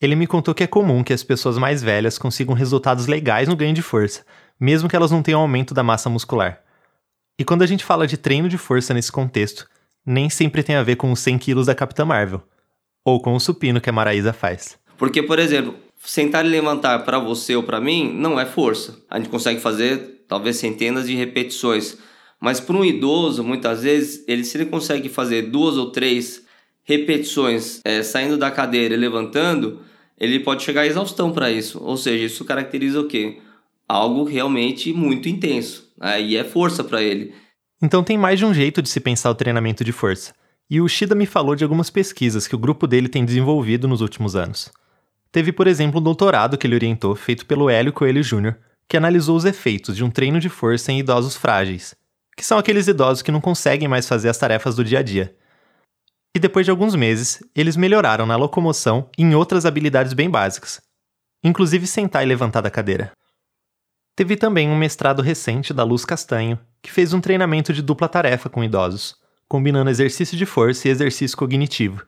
Ele 0.00 0.14
me 0.14 0.26
contou 0.26 0.54
que 0.54 0.62
é 0.62 0.66
comum 0.66 1.02
que 1.02 1.12
as 1.12 1.22
pessoas 1.22 1.58
mais 1.58 1.82
velhas 1.82 2.18
consigam 2.18 2.54
resultados 2.54 3.06
legais 3.06 3.48
no 3.48 3.56
ganho 3.56 3.74
de 3.74 3.82
força, 3.82 4.24
mesmo 4.58 4.88
que 4.88 4.96
elas 4.96 5.10
não 5.10 5.22
tenham 5.22 5.40
aumento 5.40 5.74
da 5.74 5.82
massa 5.82 6.08
muscular. 6.08 6.62
E 7.38 7.44
quando 7.44 7.62
a 7.62 7.66
gente 7.66 7.84
fala 7.84 8.06
de 8.06 8.16
treino 8.16 8.48
de 8.48 8.58
força 8.58 8.94
nesse 8.94 9.12
contexto, 9.12 9.68
nem 10.04 10.30
sempre 10.30 10.62
tem 10.62 10.76
a 10.76 10.82
ver 10.82 10.96
com 10.96 11.12
os 11.12 11.20
100 11.20 11.38
quilos 11.38 11.66
da 11.66 11.74
Capitã 11.74 12.04
Marvel, 12.04 12.42
ou 13.04 13.20
com 13.20 13.34
o 13.34 13.40
supino 13.40 13.80
que 13.80 13.90
a 13.90 13.92
Maraísa 13.92 14.32
faz. 14.32 14.78
Porque, 14.96 15.22
por 15.22 15.38
exemplo, 15.38 15.74
sentar 15.98 16.44
e 16.44 16.48
levantar 16.48 17.04
para 17.04 17.18
você 17.18 17.54
ou 17.54 17.62
para 17.62 17.80
mim 17.80 18.12
não 18.12 18.38
é 18.38 18.46
força. 18.46 18.98
A 19.08 19.18
gente 19.18 19.28
consegue 19.28 19.60
fazer 19.60 20.17
talvez 20.28 20.56
centenas 20.56 21.06
de 21.06 21.14
repetições. 21.14 21.96
Mas 22.40 22.60
para 22.60 22.76
um 22.76 22.84
idoso, 22.84 23.42
muitas 23.42 23.82
vezes, 23.82 24.24
ele 24.28 24.44
se 24.44 24.56
ele 24.56 24.66
consegue 24.66 25.08
fazer 25.08 25.42
duas 25.42 25.76
ou 25.76 25.90
três 25.90 26.46
repetições 26.84 27.80
é, 27.84 28.02
saindo 28.02 28.36
da 28.36 28.50
cadeira 28.50 28.94
e 28.94 28.96
levantando, 28.96 29.80
ele 30.18 30.40
pode 30.40 30.62
chegar 30.62 30.82
à 30.82 30.86
exaustão 30.86 31.32
para 31.32 31.50
isso. 31.50 31.82
Ou 31.82 31.96
seja, 31.96 32.24
isso 32.24 32.44
caracteriza 32.44 33.00
o 33.00 33.06
quê? 33.06 33.38
Algo 33.88 34.24
realmente 34.24 34.92
muito 34.92 35.28
intenso. 35.28 35.92
Né? 35.98 36.22
E 36.22 36.36
é 36.36 36.44
força 36.44 36.84
para 36.84 37.02
ele. 37.02 37.34
Então 37.82 38.02
tem 38.02 38.18
mais 38.18 38.38
de 38.38 38.44
um 38.44 38.54
jeito 38.54 38.82
de 38.82 38.88
se 38.88 39.00
pensar 39.00 39.30
o 39.30 39.34
treinamento 39.34 39.84
de 39.84 39.92
força. 39.92 40.32
E 40.70 40.80
o 40.80 40.88
Shida 40.88 41.14
me 41.14 41.26
falou 41.26 41.54
de 41.54 41.64
algumas 41.64 41.88
pesquisas 41.88 42.46
que 42.46 42.54
o 42.54 42.58
grupo 42.58 42.86
dele 42.86 43.08
tem 43.08 43.24
desenvolvido 43.24 43.88
nos 43.88 44.00
últimos 44.00 44.36
anos. 44.36 44.70
Teve, 45.32 45.52
por 45.52 45.66
exemplo, 45.66 46.00
um 46.00 46.02
doutorado 46.02 46.58
que 46.58 46.66
ele 46.66 46.74
orientou, 46.74 47.14
feito 47.14 47.46
pelo 47.46 47.70
Hélio 47.70 47.92
Coelho 47.92 48.22
Jr., 48.22 48.54
que 48.88 48.96
analisou 48.96 49.36
os 49.36 49.44
efeitos 49.44 49.96
de 49.96 50.02
um 50.02 50.10
treino 50.10 50.40
de 50.40 50.48
força 50.48 50.90
em 50.90 50.98
idosos 50.98 51.36
frágeis, 51.36 51.94
que 52.36 52.44
são 52.44 52.56
aqueles 52.56 52.88
idosos 52.88 53.22
que 53.22 53.30
não 53.30 53.40
conseguem 53.40 53.86
mais 53.86 54.08
fazer 54.08 54.28
as 54.28 54.38
tarefas 54.38 54.74
do 54.74 54.84
dia 54.84 55.00
a 55.00 55.02
dia. 55.02 55.36
E 56.34 56.38
depois 56.38 56.64
de 56.64 56.70
alguns 56.70 56.94
meses, 56.94 57.42
eles 57.54 57.76
melhoraram 57.76 58.24
na 58.24 58.36
locomoção 58.36 59.10
e 59.18 59.22
em 59.22 59.34
outras 59.34 59.66
habilidades 59.66 60.12
bem 60.12 60.30
básicas, 60.30 60.80
inclusive 61.44 61.86
sentar 61.86 62.22
e 62.22 62.26
levantar 62.26 62.60
da 62.60 62.70
cadeira. 62.70 63.12
Teve 64.16 64.36
também 64.36 64.68
um 64.68 64.76
mestrado 64.76 65.22
recente 65.22 65.72
da 65.72 65.84
Luz 65.84 66.04
Castanho, 66.04 66.58
que 66.82 66.90
fez 66.90 67.12
um 67.12 67.20
treinamento 67.20 67.72
de 67.72 67.82
dupla 67.82 68.08
tarefa 68.08 68.48
com 68.48 68.64
idosos, 68.64 69.16
combinando 69.48 69.90
exercício 69.90 70.36
de 70.36 70.46
força 70.46 70.88
e 70.88 70.90
exercício 70.90 71.36
cognitivo. 71.36 72.04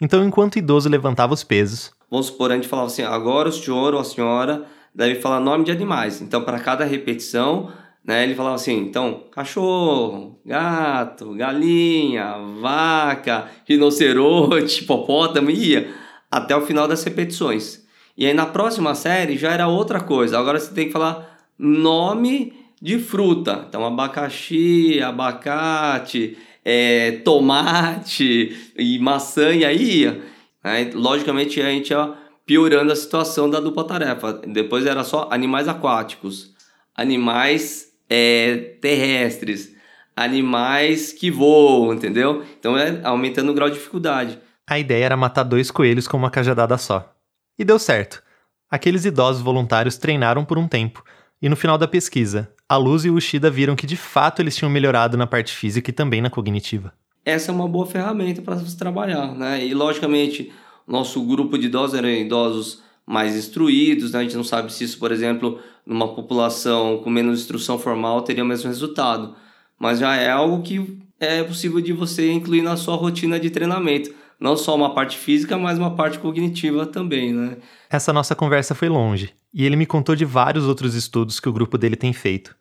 Então, 0.00 0.24
enquanto 0.24 0.56
o 0.56 0.58
idoso 0.58 0.88
levantava 0.88 1.34
os 1.34 1.44
pesos. 1.44 1.92
Vamos 2.10 2.26
supor, 2.26 2.50
a 2.50 2.54
gente 2.54 2.68
falava 2.68 2.88
assim: 2.88 3.02
agora 3.02 3.48
o 3.48 3.52
senhor 3.52 3.94
ou 3.94 4.00
a 4.00 4.04
senhora 4.04 4.66
deve 4.94 5.20
falar 5.20 5.40
nome 5.40 5.64
de 5.64 5.72
animais. 5.72 6.20
Então, 6.20 6.42
para 6.42 6.58
cada 6.58 6.84
repetição, 6.84 7.72
né, 8.04 8.24
ele 8.24 8.34
falava 8.34 8.56
assim: 8.56 8.78
então, 8.78 9.24
cachorro, 9.30 10.40
gato, 10.44 11.34
galinha, 11.34 12.36
vaca, 12.60 13.48
rinoceronte, 13.66 14.82
hipopótamo, 14.84 15.50
ia 15.50 15.92
até 16.30 16.56
o 16.56 16.62
final 16.62 16.88
das 16.88 17.04
repetições. 17.04 17.82
E 18.16 18.26
aí 18.26 18.34
na 18.34 18.46
próxima 18.46 18.94
série 18.94 19.36
já 19.36 19.52
era 19.52 19.68
outra 19.68 20.00
coisa. 20.00 20.38
Agora 20.38 20.58
você 20.58 20.72
tem 20.72 20.86
que 20.86 20.92
falar 20.92 21.38
nome 21.58 22.52
de 22.80 22.98
fruta. 22.98 23.64
Então, 23.68 23.84
abacaxi, 23.84 25.00
abacate, 25.00 26.36
é, 26.64 27.12
tomate 27.24 28.72
e 28.76 28.98
maçã, 28.98 29.52
e 29.52 29.64
aí 29.64 30.00
ia. 30.00 30.22
Né? 30.64 30.90
Logicamente, 30.94 31.60
a 31.60 31.70
gente 31.70 31.90
ia 31.90 32.14
piorando 32.46 32.92
a 32.92 32.96
situação 32.96 33.48
da 33.48 33.60
dupla 33.60 33.84
tarefa. 33.84 34.34
Depois 34.46 34.86
era 34.86 35.04
só 35.04 35.28
animais 35.30 35.68
aquáticos, 35.68 36.54
animais 36.94 37.88
é, 38.08 38.76
terrestres, 38.80 39.74
animais 40.16 41.12
que 41.12 41.30
voam, 41.30 41.94
entendeu? 41.94 42.44
Então 42.58 42.76
é 42.76 43.00
aumentando 43.04 43.50
o 43.50 43.54
grau 43.54 43.68
de 43.68 43.76
dificuldade. 43.76 44.38
A 44.68 44.78
ideia 44.78 45.04
era 45.04 45.16
matar 45.16 45.42
dois 45.42 45.70
coelhos 45.70 46.06
com 46.06 46.16
uma 46.16 46.30
cajadada 46.30 46.76
só. 46.78 47.14
E 47.58 47.64
deu 47.64 47.78
certo. 47.78 48.22
Aqueles 48.70 49.04
idosos 49.04 49.42
voluntários 49.42 49.98
treinaram 49.98 50.44
por 50.44 50.56
um 50.56 50.66
tempo, 50.66 51.04
e 51.40 51.48
no 51.48 51.56
final 51.56 51.76
da 51.76 51.88
pesquisa, 51.88 52.50
a 52.68 52.76
Luz 52.76 53.04
e 53.04 53.10
o 53.10 53.14
Ushida 53.16 53.50
viram 53.50 53.76
que 53.76 53.86
de 53.86 53.96
fato 53.96 54.40
eles 54.40 54.56
tinham 54.56 54.70
melhorado 54.70 55.16
na 55.16 55.26
parte 55.26 55.52
física 55.52 55.90
e 55.90 55.92
também 55.92 56.22
na 56.22 56.30
cognitiva. 56.30 56.92
Essa 57.24 57.52
é 57.52 57.54
uma 57.54 57.68
boa 57.68 57.86
ferramenta 57.86 58.40
para 58.40 58.58
se 58.58 58.76
trabalhar, 58.76 59.34
né? 59.34 59.64
E 59.64 59.74
logicamente, 59.74 60.50
nosso 60.92 61.22
grupo 61.22 61.56
de 61.56 61.66
idosos 61.68 61.96
eram 61.96 62.10
idosos 62.10 62.82
mais 63.06 63.34
instruídos, 63.34 64.12
né? 64.12 64.20
A 64.20 64.22
gente 64.22 64.36
não 64.36 64.44
sabe 64.44 64.70
se 64.70 64.84
isso, 64.84 64.98
por 64.98 65.10
exemplo, 65.10 65.58
numa 65.86 66.14
população 66.14 66.98
com 66.98 67.08
menos 67.08 67.40
instrução 67.40 67.78
formal 67.78 68.20
teria 68.20 68.44
o 68.44 68.46
mesmo 68.46 68.68
resultado. 68.68 69.34
Mas 69.78 70.00
já 70.00 70.14
é 70.14 70.30
algo 70.30 70.62
que 70.62 70.98
é 71.18 71.42
possível 71.42 71.80
de 71.80 71.94
você 71.94 72.30
incluir 72.30 72.60
na 72.60 72.76
sua 72.76 72.94
rotina 72.94 73.40
de 73.40 73.48
treinamento. 73.48 74.12
Não 74.38 74.54
só 74.54 74.74
uma 74.74 74.94
parte 74.94 75.16
física, 75.16 75.56
mas 75.56 75.78
uma 75.78 75.96
parte 75.96 76.18
cognitiva 76.18 76.84
também, 76.84 77.32
né? 77.32 77.56
Essa 77.88 78.12
nossa 78.12 78.34
conversa 78.34 78.74
foi 78.74 78.88
longe, 78.88 79.32
e 79.54 79.64
ele 79.64 79.76
me 79.76 79.86
contou 79.86 80.14
de 80.14 80.24
vários 80.24 80.64
outros 80.64 80.94
estudos 80.94 81.40
que 81.40 81.48
o 81.48 81.52
grupo 81.52 81.78
dele 81.78 81.96
tem 81.96 82.12
feito. 82.12 82.54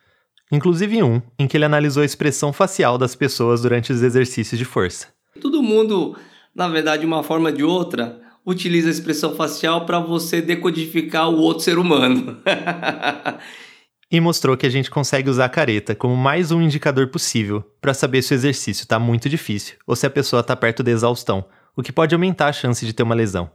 Inclusive 0.52 1.04
um 1.04 1.22
em 1.38 1.48
que 1.48 1.58
ele 1.58 1.66
analisou 1.66 2.04
a 2.04 2.06
expressão 2.06 2.54
facial 2.54 2.98
das 2.98 3.16
pessoas 3.16 3.62
durante 3.62 3.92
os 3.92 4.02
exercícios 4.02 4.58
de 4.58 4.66
força. 4.66 5.08
Todo 5.42 5.64
mundo, 5.64 6.16
na 6.56 6.68
verdade, 6.68 7.02
de 7.02 7.06
uma 7.06 7.24
forma 7.24 7.50
ou 7.50 7.56
de 7.56 7.64
outra, 7.64 8.20
utiliza 8.46 8.88
a 8.88 8.92
expressão 8.92 9.36
facial 9.36 9.86
para 9.86 10.00
você 10.00 10.42
decodificar 10.42 11.30
o 11.30 11.38
outro 11.38 11.64
ser 11.64 11.78
humano. 11.78 12.42
e 14.12 14.20
mostrou 14.20 14.58
que 14.58 14.66
a 14.66 14.70
gente 14.70 14.92
consegue 14.92 15.30
usar 15.30 15.46
a 15.46 15.50
careta 15.50 15.96
como 15.96 16.16
mais 16.16 16.52
um 16.52 16.62
indicador 16.62 17.08
possível 17.08 17.64
para 17.80 17.94
saber 17.94 18.22
se 18.22 18.34
o 18.34 18.36
exercício 18.36 18.84
está 18.84 19.00
muito 19.00 19.30
difícil 19.30 19.78
ou 19.88 19.96
se 19.96 20.06
a 20.06 20.10
pessoa 20.10 20.42
está 20.42 20.56
perto 20.56 20.84
da 20.84 20.92
exaustão, 20.92 21.46
o 21.76 21.82
que 21.82 21.94
pode 21.94 22.14
aumentar 22.14 22.48
a 22.48 22.54
chance 22.54 22.86
de 22.86 22.92
ter 22.92 23.04
uma 23.04 23.16
lesão. 23.16 23.50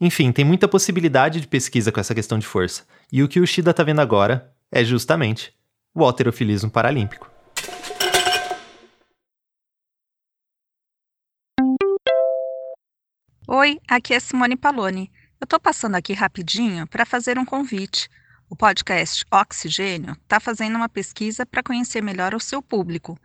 Enfim, 0.00 0.30
tem 0.30 0.44
muita 0.44 0.68
possibilidade 0.68 1.40
de 1.40 1.46
pesquisa 1.46 1.90
com 1.90 1.98
essa 1.98 2.14
questão 2.14 2.38
de 2.38 2.46
força, 2.46 2.84
e 3.10 3.22
o 3.22 3.28
que 3.28 3.40
o 3.40 3.46
Shida 3.46 3.70
está 3.70 3.82
vendo 3.82 4.00
agora 4.00 4.52
é 4.70 4.84
justamente 4.84 5.52
o 5.94 6.04
alterofilismo 6.04 6.70
paralímpico. 6.70 7.37
Oi, 13.50 13.80
aqui 13.88 14.12
é 14.12 14.20
Simone 14.20 14.56
Paloni. 14.56 15.10
Eu 15.40 15.46
estou 15.46 15.58
passando 15.58 15.94
aqui 15.94 16.12
rapidinho 16.12 16.86
para 16.86 17.06
fazer 17.06 17.38
um 17.38 17.46
convite. 17.46 18.06
O 18.46 18.54
podcast 18.54 19.24
Oxigênio 19.30 20.12
está 20.12 20.38
fazendo 20.38 20.76
uma 20.76 20.86
pesquisa 20.86 21.46
para 21.46 21.62
conhecer 21.62 22.02
melhor 22.02 22.34
o 22.34 22.40
seu 22.40 22.60
público. 22.60 23.18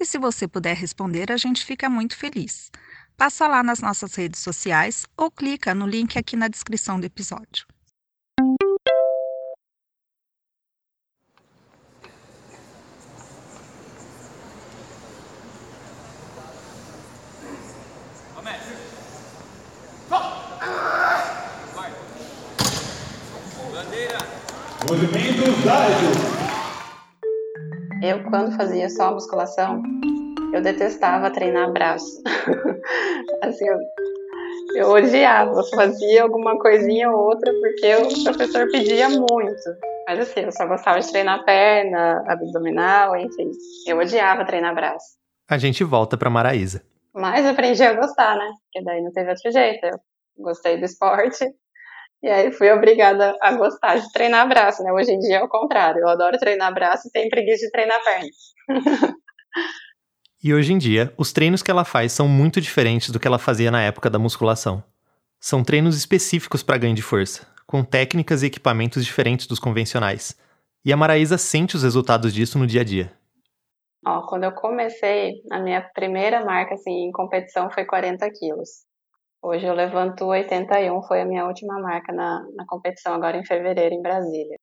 E 0.00 0.04
se 0.04 0.18
você 0.18 0.48
puder 0.48 0.74
responder, 0.74 1.30
a 1.30 1.36
gente 1.36 1.64
fica 1.64 1.88
muito 1.88 2.16
feliz. 2.16 2.72
Passa 3.16 3.46
lá 3.46 3.62
nas 3.62 3.78
nossas 3.78 4.16
redes 4.16 4.40
sociais 4.40 5.06
ou 5.16 5.30
clica 5.30 5.72
no 5.76 5.86
link 5.86 6.18
aqui 6.18 6.34
na 6.34 6.48
descrição 6.48 6.98
do 6.98 7.06
episódio. 7.06 7.64
Quando 28.28 28.56
fazia 28.56 28.88
só 28.88 29.12
musculação, 29.12 29.82
eu 30.52 30.62
detestava 30.62 31.30
treinar 31.30 31.72
braço. 31.72 32.22
assim, 33.42 33.66
eu, 33.66 33.78
eu 34.74 34.90
odiava, 34.90 35.62
fazia 35.74 36.22
alguma 36.22 36.58
coisinha 36.58 37.10
ou 37.10 37.18
outra 37.18 37.52
porque 37.52 37.94
o 37.96 38.24
professor 38.24 38.70
pedia 38.70 39.08
muito. 39.08 39.88
Mas 40.06 40.20
assim, 40.20 40.40
eu 40.40 40.52
só 40.52 40.66
gostava 40.66 41.00
de 41.00 41.10
treinar 41.10 41.44
perna, 41.44 42.24
abdominal, 42.26 43.16
enfim. 43.16 43.50
Eu 43.86 43.98
odiava 43.98 44.44
treinar 44.44 44.74
braço. 44.74 45.18
A 45.48 45.58
gente 45.58 45.84
volta 45.84 46.16
para 46.16 46.30
Maraísa. 46.30 46.82
Mas 47.14 47.46
aprendi 47.46 47.82
a 47.82 47.94
gostar, 47.94 48.36
né? 48.36 48.50
Porque 48.64 48.84
daí 48.84 49.02
não 49.02 49.12
teve 49.12 49.30
outro 49.30 49.50
jeito. 49.50 49.84
Eu 49.84 49.98
gostei 50.38 50.78
do 50.78 50.84
esporte. 50.84 51.44
E 52.22 52.28
aí 52.28 52.50
fui 52.52 52.70
obrigada 52.72 53.36
a 53.40 53.52
gostar 53.52 53.96
de 53.96 54.12
treinar 54.12 54.48
braço, 54.48 54.82
né? 54.82 54.92
Hoje 54.92 55.12
em 55.12 55.18
dia 55.18 55.36
é 55.38 55.42
o 55.42 55.48
contrário. 55.48 56.00
Eu 56.00 56.08
adoro 56.08 56.36
treinar 56.38 56.74
braço 56.74 57.08
e 57.08 57.12
tenho 57.12 57.30
preguiça 57.30 57.64
de 57.64 57.70
treinar 57.70 58.02
perna. 58.02 58.28
E 60.40 60.54
hoje 60.54 60.72
em 60.72 60.78
dia, 60.78 61.12
os 61.16 61.32
treinos 61.32 61.64
que 61.64 61.70
ela 61.70 61.84
faz 61.84 62.12
são 62.12 62.28
muito 62.28 62.60
diferentes 62.60 63.10
do 63.10 63.18
que 63.18 63.26
ela 63.26 63.40
fazia 63.40 63.72
na 63.72 63.82
época 63.82 64.08
da 64.08 64.20
musculação. 64.20 64.84
São 65.40 65.64
treinos 65.64 65.96
específicos 65.96 66.62
para 66.62 66.78
ganho 66.78 66.94
de 66.94 67.02
força, 67.02 67.44
com 67.66 67.82
técnicas 67.82 68.42
e 68.42 68.46
equipamentos 68.46 69.04
diferentes 69.04 69.48
dos 69.48 69.58
convencionais. 69.58 70.38
E 70.84 70.92
a 70.92 70.96
Maraísa 70.96 71.36
sente 71.36 71.74
os 71.74 71.82
resultados 71.82 72.32
disso 72.32 72.56
no 72.56 72.68
dia 72.68 72.82
a 72.82 72.84
dia. 72.84 73.12
Ó, 74.06 74.26
quando 74.28 74.44
eu 74.44 74.52
comecei, 74.52 75.42
a 75.50 75.58
minha 75.58 75.82
primeira 75.92 76.44
marca 76.44 76.74
assim, 76.74 77.08
em 77.08 77.10
competição 77.10 77.68
foi 77.70 77.84
40 77.84 78.30
quilos. 78.30 78.87
Hoje 79.42 79.66
eu 79.66 79.74
levanto 79.74 80.24
81, 80.24 81.02
foi 81.02 81.20
a 81.20 81.24
minha 81.24 81.46
última 81.46 81.80
marca 81.80 82.12
na, 82.12 82.44
na 82.54 82.66
competição, 82.66 83.14
agora 83.14 83.36
em 83.36 83.44
fevereiro, 83.44 83.94
em 83.94 84.02
Brasília. 84.02 84.58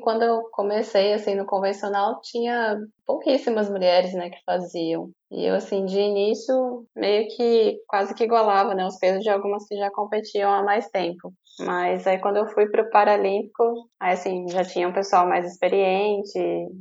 Quando 0.00 0.22
eu 0.22 0.42
comecei, 0.52 1.12
assim, 1.12 1.34
no 1.34 1.46
convencional, 1.46 2.20
tinha 2.22 2.76
pouquíssimas 3.06 3.70
mulheres, 3.70 4.12
né, 4.14 4.30
que 4.30 4.42
faziam. 4.44 5.10
E 5.30 5.46
eu, 5.46 5.54
assim, 5.54 5.84
de 5.84 5.98
início, 5.98 6.86
meio 6.96 7.28
que 7.28 7.78
quase 7.86 8.14
que 8.14 8.24
igualava, 8.24 8.74
né, 8.74 8.84
os 8.84 8.98
pesos 8.98 9.22
de 9.22 9.30
algumas 9.30 9.66
que 9.66 9.76
já 9.76 9.90
competiam 9.90 10.52
há 10.52 10.62
mais 10.62 10.88
tempo. 10.88 11.32
Mas 11.60 12.06
aí 12.06 12.18
quando 12.18 12.38
eu 12.38 12.46
fui 12.48 12.68
pro 12.68 12.90
Paralímpico, 12.90 13.88
aí, 14.00 14.12
assim, 14.12 14.46
já 14.48 14.64
tinha 14.64 14.88
um 14.88 14.92
pessoal 14.92 15.26
mais 15.26 15.46
experiente, 15.46 16.38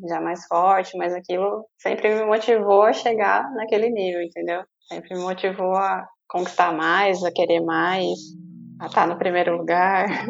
já 0.07 0.19
mais 0.19 0.45
forte, 0.47 0.97
mas 0.97 1.13
aquilo 1.13 1.65
sempre 1.77 2.13
me 2.15 2.25
motivou 2.25 2.83
a 2.83 2.93
chegar 2.93 3.49
naquele 3.53 3.89
nível, 3.89 4.21
entendeu? 4.21 4.63
Sempre 4.87 5.15
me 5.15 5.21
motivou 5.21 5.75
a 5.75 6.05
conquistar 6.31 6.73
mais, 6.73 7.21
a 7.23 7.31
querer 7.31 7.59
mais, 7.59 8.17
a 8.79 8.85
estar 8.87 9.05
no 9.07 9.17
primeiro 9.17 9.57
lugar. 9.57 10.07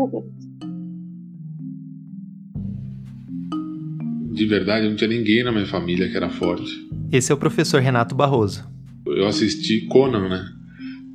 de 4.34 4.46
verdade, 4.48 4.90
não 4.90 4.96
tinha 4.96 5.10
ninguém 5.10 5.44
na 5.44 5.52
minha 5.52 5.68
família 5.68 6.10
que 6.10 6.18
era 6.18 6.30
forte. 6.30 6.72
Esse 7.12 7.32
é 7.32 7.36
o 7.36 7.38
professor 7.38 7.80
Renato 7.82 8.16
Barroso. 8.16 8.68
Eu 9.06 9.28
assisti 9.28 9.86
Conan, 9.88 10.28
né? 10.28 10.44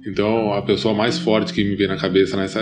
Então, 0.07 0.52
a 0.52 0.62
pessoa 0.62 0.95
mais 0.95 1.19
forte 1.19 1.52
que 1.52 1.64
me 1.64 1.75
vem 1.75 1.88
na 1.88 1.97
cabeça 1.97 2.37
nessa. 2.37 2.61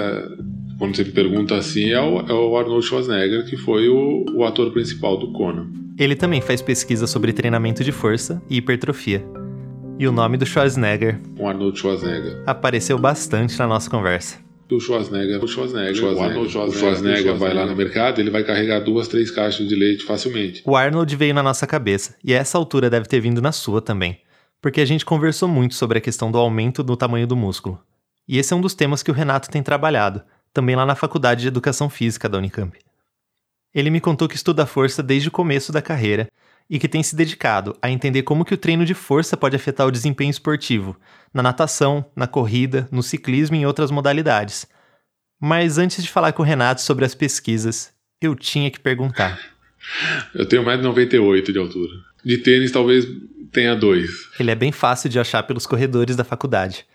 Quando 0.79 0.97
você 0.97 1.05
me 1.05 1.11
pergunta 1.11 1.55
assim, 1.57 1.91
é 1.91 2.01
o, 2.01 2.21
é 2.21 2.33
o 2.33 2.57
Arnold 2.57 2.87
Schwarzenegger, 2.87 3.45
que 3.45 3.57
foi 3.57 3.89
o, 3.89 4.25
o 4.35 4.45
ator 4.45 4.73
principal 4.73 5.19
do 5.19 5.31
Conan. 5.33 5.67
Ele 5.99 6.17
também 6.17 6.41
faz 6.41 6.63
pesquisa 6.63 7.07
sobre 7.07 7.33
treinamento 7.33 7.85
de 7.85 7.93
força 7.93 8.43
e 8.49 8.57
hipertrofia. 8.57 9.44
E 9.99 10.09
o 10.09 10.13
nome 10.13 10.37
do 10.37 10.45
Schwarzenegger, 10.45 11.21
o 11.39 11.47
Arnold 11.47 11.79
Schwarzenegger, 11.79 12.43
apareceu 12.47 12.99
bastante 12.99 13.59
na 13.59 13.67
nossa 13.67 13.89
conversa 13.89 14.45
o 14.77 14.81
Schwarzenegger, 14.81 15.43
o 15.43 15.47
Schwarzenegger, 15.47 15.95
Schwarzenegger, 15.95 16.19
o 16.19 16.31
Arnold 16.31 16.51
Schwarzenegger, 16.51 16.91
o 16.91 16.95
Schwarzenegger 16.95 17.37
vai 17.37 17.55
lá 17.55 17.67
no 17.67 17.77
mercado, 17.77 18.21
ele 18.21 18.31
vai 18.31 18.45
carregar 18.45 18.81
duas, 18.81 19.09
três 19.09 19.31
caixas 19.31 19.69
de 19.69 19.75
leite 19.75 20.05
facilmente. 20.05 20.63
O 20.65 20.77
Arnold 20.77 21.15
veio 21.17 21.35
na 21.35 21.43
nossa 21.43 21.67
cabeça, 21.67 22.17
e 22.25 22.35
a 22.35 22.39
essa 22.39 22.59
altura 22.59 22.91
deve 22.91 23.07
ter 23.07 23.21
vindo 23.21 23.41
na 23.41 23.53
sua 23.53 23.81
também, 23.81 24.21
porque 24.61 24.81
a 24.81 24.85
gente 24.85 25.05
conversou 25.05 25.49
muito 25.49 25.75
sobre 25.75 25.99
a 25.99 26.01
questão 26.01 26.31
do 26.31 26.39
aumento 26.39 26.83
do 26.83 26.97
tamanho 26.97 27.27
do 27.27 27.37
músculo. 27.37 27.81
E 28.27 28.39
esse 28.39 28.53
é 28.53 28.57
um 28.57 28.61
dos 28.61 28.75
temas 28.75 29.03
que 29.03 29.11
o 29.11 29.15
Renato 29.15 29.51
tem 29.51 29.63
trabalhado, 29.63 30.23
também 30.53 30.75
lá 30.75 30.87
na 30.87 30.95
Faculdade 30.95 31.43
de 31.43 31.49
Educação 31.49 31.89
Física 31.91 32.29
da 32.29 32.39
Unicamp. 32.39 32.77
Ele 33.75 33.91
me 33.91 34.01
contou 34.01 34.29
que 34.29 34.37
estuda 34.37 34.67
força 34.67 35.03
desde 35.03 35.29
o 35.29 35.33
começo 35.33 35.73
da 35.73 35.83
carreira 35.83 36.29
e 36.69 36.79
que 36.79 36.89
tem 36.89 37.03
se 37.03 37.15
dedicado 37.15 37.77
a 37.81 37.91
entender 37.91 38.23
como 38.23 38.45
que 38.45 38.55
o 38.55 38.59
treino 38.59 38.85
de 38.85 38.95
força 38.95 39.37
pode 39.37 39.57
afetar 39.57 39.87
o 39.87 39.93
desempenho 39.93 40.31
esportivo, 40.31 40.97
na 41.33 41.43
natação, 41.43 42.05
na 42.17 42.27
corrida, 42.27 42.89
no 42.91 43.03
ciclismo 43.03 43.57
e 43.57 43.61
em 43.61 43.67
outras 43.67 43.91
modalidades. 43.91 44.67
Mas 45.41 45.79
antes 45.79 46.03
de 46.03 46.11
falar 46.11 46.33
com 46.33 46.43
o 46.43 46.47
Renato 46.47 46.81
sobre 46.81 47.05
as 47.05 47.15
pesquisas, 47.15 47.93
eu 48.21 48.35
tinha 48.35 48.71
que 48.71 48.81
perguntar. 48.81 49.39
Eu 50.35 50.49
tenho 50.49 50.65
1,98m 50.65 51.53
de 51.53 51.59
altura. 51.59 51.93
De 52.25 52.39
tênis 52.39 52.73
talvez 52.73 53.07
tenha 53.53 53.77
dois. 53.77 54.09
Ele 54.41 54.51
é 54.51 54.55
bem 54.55 54.73
fácil 54.73 55.11
de 55.11 55.21
achar 55.21 55.43
pelos 55.43 55.67
corredores 55.67 56.17
da 56.17 56.25
faculdade. 56.25 56.87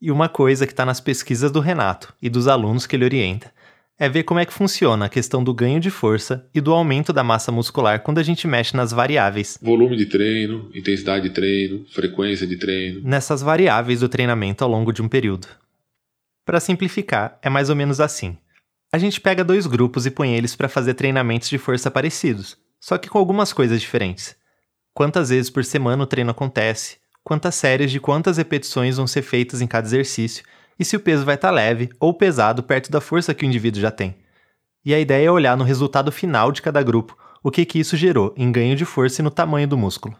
E 0.00 0.10
uma 0.10 0.26
coisa 0.26 0.66
que 0.66 0.72
está 0.72 0.86
nas 0.86 1.00
pesquisas 1.00 1.50
do 1.50 1.60
Renato 1.60 2.14
e 2.22 2.30
dos 2.30 2.48
alunos 2.48 2.86
que 2.86 2.96
ele 2.96 3.04
orienta 3.04 3.52
é 3.98 4.08
ver 4.08 4.24
como 4.24 4.40
é 4.40 4.44
que 4.44 4.52
funciona 4.52 5.06
a 5.06 5.08
questão 5.08 5.42
do 5.42 5.54
ganho 5.54 5.78
de 5.78 5.90
força 5.90 6.48
e 6.52 6.60
do 6.60 6.72
aumento 6.72 7.12
da 7.12 7.22
massa 7.22 7.52
muscular 7.52 8.00
quando 8.00 8.18
a 8.18 8.22
gente 8.22 8.46
mexe 8.46 8.76
nas 8.76 8.90
variáveis. 8.90 9.58
Volume 9.62 9.96
de 9.96 10.06
treino, 10.06 10.70
intensidade 10.74 11.28
de 11.28 11.34
treino, 11.34 11.86
frequência 11.92 12.46
de 12.46 12.56
treino. 12.56 13.00
Nessas 13.04 13.40
variáveis 13.40 14.00
do 14.00 14.08
treinamento 14.08 14.64
ao 14.64 14.70
longo 14.70 14.92
de 14.92 15.00
um 15.00 15.08
período. 15.08 15.46
Para 16.44 16.60
simplificar, 16.60 17.38
é 17.40 17.48
mais 17.48 17.70
ou 17.70 17.76
menos 17.76 18.00
assim. 18.00 18.36
A 18.92 18.98
gente 18.98 19.20
pega 19.20 19.44
dois 19.44 19.66
grupos 19.66 20.06
e 20.06 20.10
põe 20.10 20.34
eles 20.34 20.54
para 20.54 20.68
fazer 20.68 20.94
treinamentos 20.94 21.48
de 21.48 21.58
força 21.58 21.90
parecidos, 21.90 22.56
só 22.80 22.98
que 22.98 23.08
com 23.08 23.18
algumas 23.18 23.52
coisas 23.52 23.80
diferentes. 23.80 24.36
Quantas 24.92 25.30
vezes 25.30 25.50
por 25.50 25.64
semana 25.64 26.04
o 26.04 26.06
treino 26.06 26.30
acontece, 26.30 26.98
quantas 27.24 27.54
séries 27.54 27.90
de 27.90 27.98
quantas 27.98 28.36
repetições 28.36 28.96
vão 28.96 29.06
ser 29.06 29.22
feitas 29.22 29.60
em 29.60 29.66
cada 29.66 29.86
exercício 29.86 30.44
e 30.78 30.84
se 30.84 30.96
o 30.96 31.00
peso 31.00 31.24
vai 31.24 31.34
estar 31.34 31.48
tá 31.48 31.54
leve 31.54 31.90
ou 32.00 32.12
pesado 32.14 32.62
perto 32.62 32.90
da 32.90 33.00
força 33.00 33.34
que 33.34 33.44
o 33.44 33.46
indivíduo 33.46 33.80
já 33.80 33.90
tem. 33.90 34.14
E 34.84 34.92
a 34.94 35.00
ideia 35.00 35.26
é 35.26 35.30
olhar 35.30 35.56
no 35.56 35.64
resultado 35.64 36.12
final 36.12 36.52
de 36.52 36.60
cada 36.60 36.82
grupo 36.82 37.16
o 37.42 37.50
que, 37.50 37.64
que 37.64 37.78
isso 37.78 37.96
gerou 37.96 38.32
em 38.36 38.50
ganho 38.50 38.74
de 38.74 38.86
força 38.86 39.20
e 39.20 39.24
no 39.24 39.30
tamanho 39.30 39.68
do 39.68 39.76
músculo. 39.76 40.16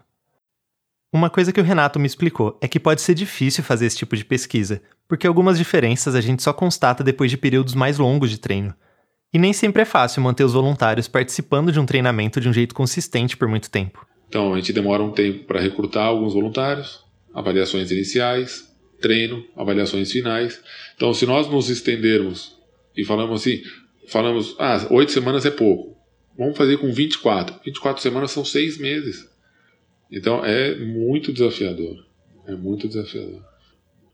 Uma 1.11 1.29
coisa 1.29 1.51
que 1.51 1.59
o 1.59 1.63
Renato 1.63 1.99
me 1.99 2.05
explicou 2.05 2.57
é 2.61 2.67
que 2.67 2.79
pode 2.79 3.01
ser 3.01 3.15
difícil 3.15 3.63
fazer 3.63 3.85
esse 3.87 3.97
tipo 3.97 4.15
de 4.15 4.23
pesquisa, 4.23 4.81
porque 5.07 5.25
algumas 5.25 5.57
diferenças 5.57 6.13
a 6.13 6.21
gente 6.21 6.43
só 6.43 6.53
constata 6.53 7.03
depois 7.03 7.31
de 7.31 7.37
períodos 7.37 7.73
mais 7.73 7.97
longos 7.97 8.29
de 8.29 8.37
treino. 8.37 8.75
E 9.33 9.39
nem 9.39 9.53
sempre 9.53 9.81
é 9.81 9.85
fácil 9.85 10.21
manter 10.21 10.43
os 10.43 10.53
voluntários 10.53 11.07
participando 11.07 11.71
de 11.71 11.79
um 11.79 11.85
treinamento 11.85 12.39
de 12.39 12.47
um 12.47 12.53
jeito 12.53 12.75
consistente 12.75 13.35
por 13.35 13.47
muito 13.47 13.69
tempo. 13.71 14.05
Então, 14.27 14.53
a 14.53 14.57
gente 14.57 14.73
demora 14.73 15.01
um 15.01 15.11
tempo 15.11 15.45
para 15.45 15.59
recrutar 15.59 16.05
alguns 16.05 16.33
voluntários, 16.33 17.03
avaliações 17.33 17.89
iniciais, 17.91 18.74
treino, 19.05 19.45
avaliações 19.55 20.11
finais. 20.11 20.59
Então, 20.95 21.13
se 21.13 21.27
nós 21.27 21.47
nos 21.47 21.69
estendermos 21.69 22.57
e 22.97 23.05
falamos 23.05 23.41
assim, 23.41 23.61
falamos, 24.07 24.55
ah, 24.57 24.87
oito 24.89 25.11
semanas 25.11 25.45
é 25.45 25.51
pouco, 25.51 25.95
vamos 26.35 26.57
fazer 26.57 26.77
com 26.77 26.91
24. 26.91 27.59
24 27.63 28.01
semanas 28.01 28.31
são 28.31 28.43
seis 28.43 28.79
meses. 28.79 29.29
Então, 30.11 30.43
é 30.43 30.75
muito 30.79 31.31
desafiador. 31.31 32.03
É 32.47 32.55
muito 32.55 32.87
desafiador. 32.87 33.43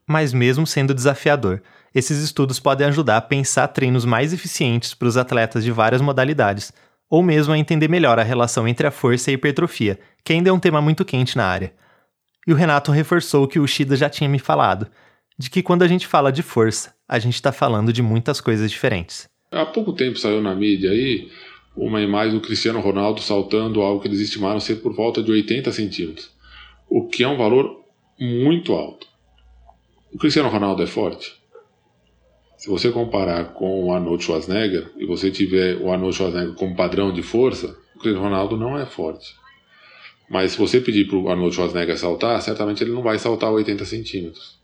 Mas, 0.05 0.33
mesmo 0.33 0.67
sendo 0.67 0.93
desafiador, 0.93 1.61
esses 1.95 2.21
estudos 2.21 2.59
podem 2.59 2.87
ajudar 2.87 3.15
a 3.15 3.21
pensar 3.21 3.69
treinos 3.69 4.03
mais 4.03 4.33
eficientes 4.33 4.93
para 4.93 5.07
os 5.07 5.15
atletas 5.15 5.63
de 5.63 5.71
várias 5.71 6.01
modalidades, 6.01 6.73
ou 7.09 7.23
mesmo 7.23 7.53
a 7.53 7.57
entender 7.57 7.87
melhor 7.87 8.19
a 8.19 8.23
relação 8.23 8.67
entre 8.67 8.85
a 8.85 8.91
força 8.91 9.29
e 9.29 9.33
a 9.33 9.35
hipertrofia, 9.35 9.97
que 10.21 10.33
ainda 10.33 10.49
é 10.49 10.53
um 10.53 10.59
tema 10.59 10.81
muito 10.81 11.05
quente 11.05 11.37
na 11.37 11.45
área. 11.45 11.73
E 12.47 12.51
o 12.51 12.55
Renato 12.55 12.91
reforçou 12.91 13.43
o 13.43 13.47
que 13.47 13.59
o 13.59 13.67
Shida 13.67 13.95
já 13.95 14.09
tinha 14.09 14.29
me 14.29 14.39
falado, 14.39 14.87
de 15.37 15.49
que 15.49 15.61
quando 15.61 15.83
a 15.83 15.87
gente 15.87 16.07
fala 16.07 16.31
de 16.31 16.41
força, 16.41 16.93
a 17.07 17.19
gente 17.19 17.35
está 17.35 17.51
falando 17.51 17.93
de 17.93 18.01
muitas 18.01 18.41
coisas 18.41 18.69
diferentes. 18.69 19.29
Há 19.51 19.65
pouco 19.65 19.93
tempo 19.93 20.17
saiu 20.17 20.41
na 20.41 20.55
mídia 20.55 20.91
aí 20.91 21.29
uma 21.75 22.01
imagem 22.01 22.33
do 22.33 22.41
Cristiano 22.41 22.79
Ronaldo 22.79 23.21
saltando 23.21 23.81
algo 23.81 24.01
que 24.01 24.07
eles 24.07 24.19
estimaram 24.19 24.59
ser 24.59 24.77
por 24.77 24.93
volta 24.93 25.21
de 25.21 25.31
80 25.31 25.71
centímetros, 25.71 26.31
o 26.89 27.07
que 27.07 27.23
é 27.23 27.27
um 27.27 27.37
valor 27.37 27.83
muito 28.19 28.73
alto. 28.73 29.07
O 30.13 30.17
Cristiano 30.17 30.49
Ronaldo 30.49 30.83
é 30.83 30.87
forte? 30.87 31.33
Se 32.57 32.69
você 32.69 32.91
comparar 32.91 33.53
com 33.53 33.85
o 33.85 33.93
Arnold 33.93 34.23
Schwarzenegger 34.23 34.91
e 34.97 35.05
você 35.05 35.31
tiver 35.31 35.77
o 35.77 35.91
Arnold 35.91 36.15
Schwarzenegger 36.15 36.53
como 36.55 36.75
padrão 36.75 37.11
de 37.11 37.23
força, 37.23 37.75
o 37.95 37.99
Cristiano 37.99 38.23
Ronaldo 38.23 38.55
não 38.55 38.77
é 38.77 38.85
forte. 38.85 39.33
Mas 40.31 40.53
se 40.53 40.57
você 40.57 40.79
pedir 40.79 41.07
para 41.07 41.17
o 41.17 41.29
Arnold 41.29 41.53
Schwarzenegger 41.53 41.97
saltar, 41.97 42.41
certamente 42.41 42.81
ele 42.81 42.93
não 42.93 43.01
vai 43.01 43.19
saltar 43.19 43.51
80 43.51 43.83
centímetros. 43.83 44.61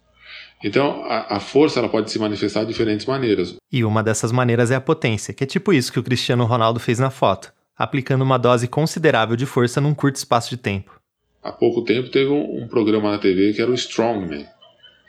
Então, 0.63 1.03
a, 1.03 1.35
a, 1.35 1.39
força 1.41 1.79
ela 1.79 1.89
pode 1.89 2.09
se 2.09 2.17
manifestar 2.17 2.61
de 2.61 2.69
diferentes 2.69 3.05
maneiras. 3.05 3.57
E 3.69 3.83
uma 3.83 4.01
dessas 4.01 4.31
maneiras 4.31 4.71
é 4.71 4.75
a 4.75 4.81
potência, 4.81 5.33
que 5.33 5.43
é 5.43 5.47
tipo 5.47 5.73
isso 5.73 5.91
que 5.91 5.99
o 5.99 6.03
Cristiano 6.03 6.45
Ronaldo 6.45 6.79
fez 6.79 6.99
na 6.99 7.09
foto, 7.09 7.51
aplicando 7.75 8.21
uma 8.21 8.39
dose 8.39 8.65
considerável 8.65 9.35
de 9.35 9.45
força 9.45 9.81
num 9.81 9.93
curto 9.93 10.15
espaço 10.15 10.49
de 10.49 10.55
tempo. 10.55 10.97
Há 11.43 11.51
pouco 11.51 11.83
tempo 11.83 12.09
teve 12.09 12.31
um, 12.31 12.63
um 12.63 12.67
programa 12.69 13.11
na 13.11 13.17
TV 13.17 13.51
que 13.51 13.61
era 13.61 13.69
o 13.69 13.75
Strongman, 13.75 14.45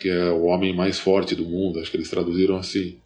que 0.00 0.08
é 0.08 0.28
o 0.30 0.46
homem 0.46 0.74
mais 0.74 0.98
forte 0.98 1.36
do 1.36 1.44
mundo, 1.44 1.78
acho 1.78 1.90
que 1.90 1.96
eles 1.96 2.10
traduziram 2.10 2.56
assim. 2.56 2.98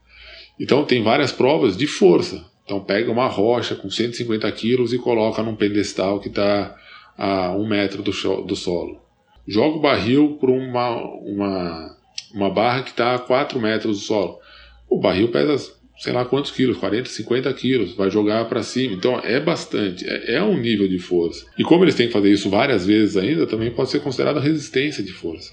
Então, 0.58 0.86
tem 0.86 1.02
várias 1.02 1.30
provas 1.30 1.76
de 1.76 1.86
força. 1.86 2.46
Então, 2.64 2.80
pega 2.80 3.12
uma 3.12 3.28
rocha 3.28 3.74
com 3.74 3.90
150 3.90 4.50
quilos 4.52 4.94
e 4.94 4.98
coloca 4.98 5.42
num 5.42 5.54
pedestal 5.54 6.18
que 6.18 6.28
está 6.28 6.76
a 7.16 7.52
um 7.52 7.66
metro 7.66 8.02
do, 8.02 8.12
do 8.42 8.56
solo. 8.56 9.00
Joga 9.46 9.76
o 9.76 9.80
barril 9.80 10.36
por 10.40 10.50
uma, 10.50 10.96
uma, 11.20 11.96
uma 12.34 12.50
barra 12.50 12.82
que 12.82 12.90
está 12.90 13.14
a 13.14 13.18
4 13.18 13.60
metros 13.60 13.98
do 13.98 14.04
solo. 14.04 14.38
O 14.88 15.00
barril 15.00 15.30
pesa 15.30 15.56
sei 16.02 16.12
lá 16.12 16.24
quantos 16.24 16.50
quilos, 16.50 16.78
40, 16.78 17.08
50 17.08 17.52
quilos, 17.54 17.94
vai 17.94 18.10
jogar 18.10 18.46
para 18.46 18.62
cima. 18.64 18.94
Então 18.94 19.20
é 19.20 19.38
bastante, 19.38 20.04
é, 20.04 20.34
é, 20.34 20.42
um 20.42 20.58
nível 20.58 20.88
de 20.88 20.98
força. 20.98 21.46
E 21.56 21.62
como 21.62 21.84
eles 21.84 21.94
têm 21.94 22.08
que 22.08 22.12
fazer 22.12 22.32
isso 22.32 22.50
várias 22.50 22.84
vezes 22.84 23.16
ainda, 23.16 23.46
também 23.46 23.70
pode 23.70 23.90
ser 23.90 24.00
considerada 24.00 24.40
resistência 24.40 25.02
de 25.02 25.12
força. 25.12 25.52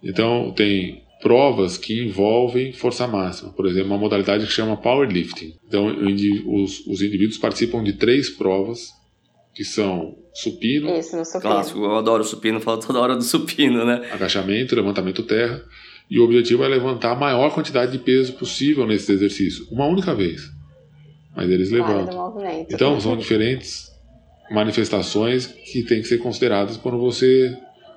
Então 0.00 0.52
tem 0.52 1.02
provas 1.20 1.76
que 1.76 2.04
envolvem 2.04 2.72
força 2.72 3.06
máxima, 3.06 3.52
por 3.52 3.66
exemplo, 3.66 3.88
uma 3.88 3.98
modalidade 3.98 4.46
que 4.46 4.52
chama 4.52 4.76
powerlifting. 4.76 5.54
Então 5.66 5.88
os, 6.46 6.86
os 6.86 7.02
indivíduos 7.02 7.36
participam 7.36 7.82
de 7.82 7.94
três 7.94 8.30
provas 8.30 8.90
que 9.60 9.64
são 9.66 10.16
supino. 10.32 10.88
Isso, 10.96 11.14
no 11.14 11.22
supino. 11.22 11.42
Clássico, 11.42 11.80
eu 11.80 11.94
adoro 11.96 12.24
supino, 12.24 12.58
falo 12.62 12.80
toda 12.80 12.98
hora 12.98 13.14
do 13.14 13.22
supino, 13.22 13.84
né? 13.84 14.08
Agachamento, 14.10 14.74
levantamento 14.74 15.22
terra. 15.22 15.62
E 16.10 16.18
o 16.18 16.24
objetivo 16.24 16.64
é 16.64 16.68
levantar 16.68 17.12
a 17.12 17.14
maior 17.14 17.52
quantidade 17.52 17.92
de 17.92 17.98
peso 17.98 18.32
possível 18.32 18.86
nesse 18.86 19.12
exercício, 19.12 19.66
uma 19.70 19.84
única 19.84 20.14
vez. 20.14 20.50
Mas 21.36 21.50
eles 21.50 21.70
levantam. 21.70 22.34
Então, 22.70 22.98
são 23.02 23.18
diferentes 23.18 23.90
manifestações 24.50 25.44
que 25.46 25.82
têm 25.82 26.00
que 26.00 26.08
ser 26.08 26.16
consideradas 26.16 26.78
quando 26.78 26.98
você 26.98 27.54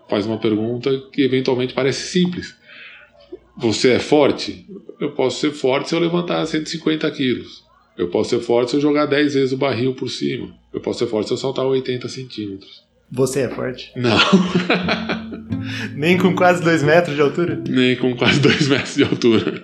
faz 0.10 0.26
uma 0.26 0.38
pergunta 0.38 0.92
que 1.14 1.22
eventualmente 1.22 1.74
parece 1.74 2.10
simples. 2.10 2.54
Você 3.56 3.92
é 3.92 4.00
forte? 4.00 4.68
Eu 5.00 5.14
posso 5.14 5.40
ser 5.40 5.52
forte 5.52 5.88
se 5.88 5.96
eu 5.96 6.00
levantar 6.00 6.46
150 6.46 7.10
quilos. 7.12 7.63
Eu 7.96 8.10
posso 8.10 8.32
ser 8.32 8.40
forte 8.40 8.72
se 8.72 8.78
eu 8.78 8.82
jogar 8.82 9.06
10 9.06 9.36
vezes 9.36 9.52
o 9.52 9.58
barril 9.58 9.94
por 9.94 10.10
cima. 10.10 10.50
Eu 10.74 10.82
posso 10.82 11.00
ser 11.00 11.08
forte 11.08 11.28
se 11.28 11.34
eu 11.34 11.38
saltar 11.38 11.66
80 11.66 12.08
centímetros. 12.10 12.84
Você 13.12 13.42
é 13.42 13.50
forte? 13.50 13.92
Não. 13.96 14.18
Nem 15.96 16.18
com 16.18 16.36
quase 16.36 16.64
2 16.64 16.82
metros 16.82 17.16
de 17.16 17.22
altura? 17.22 17.64
Nem 17.70 17.96
com 17.96 18.16
quase 18.16 18.40
2 18.40 18.68
metros 18.68 18.96
de 18.96 19.04
altura. 19.04 19.64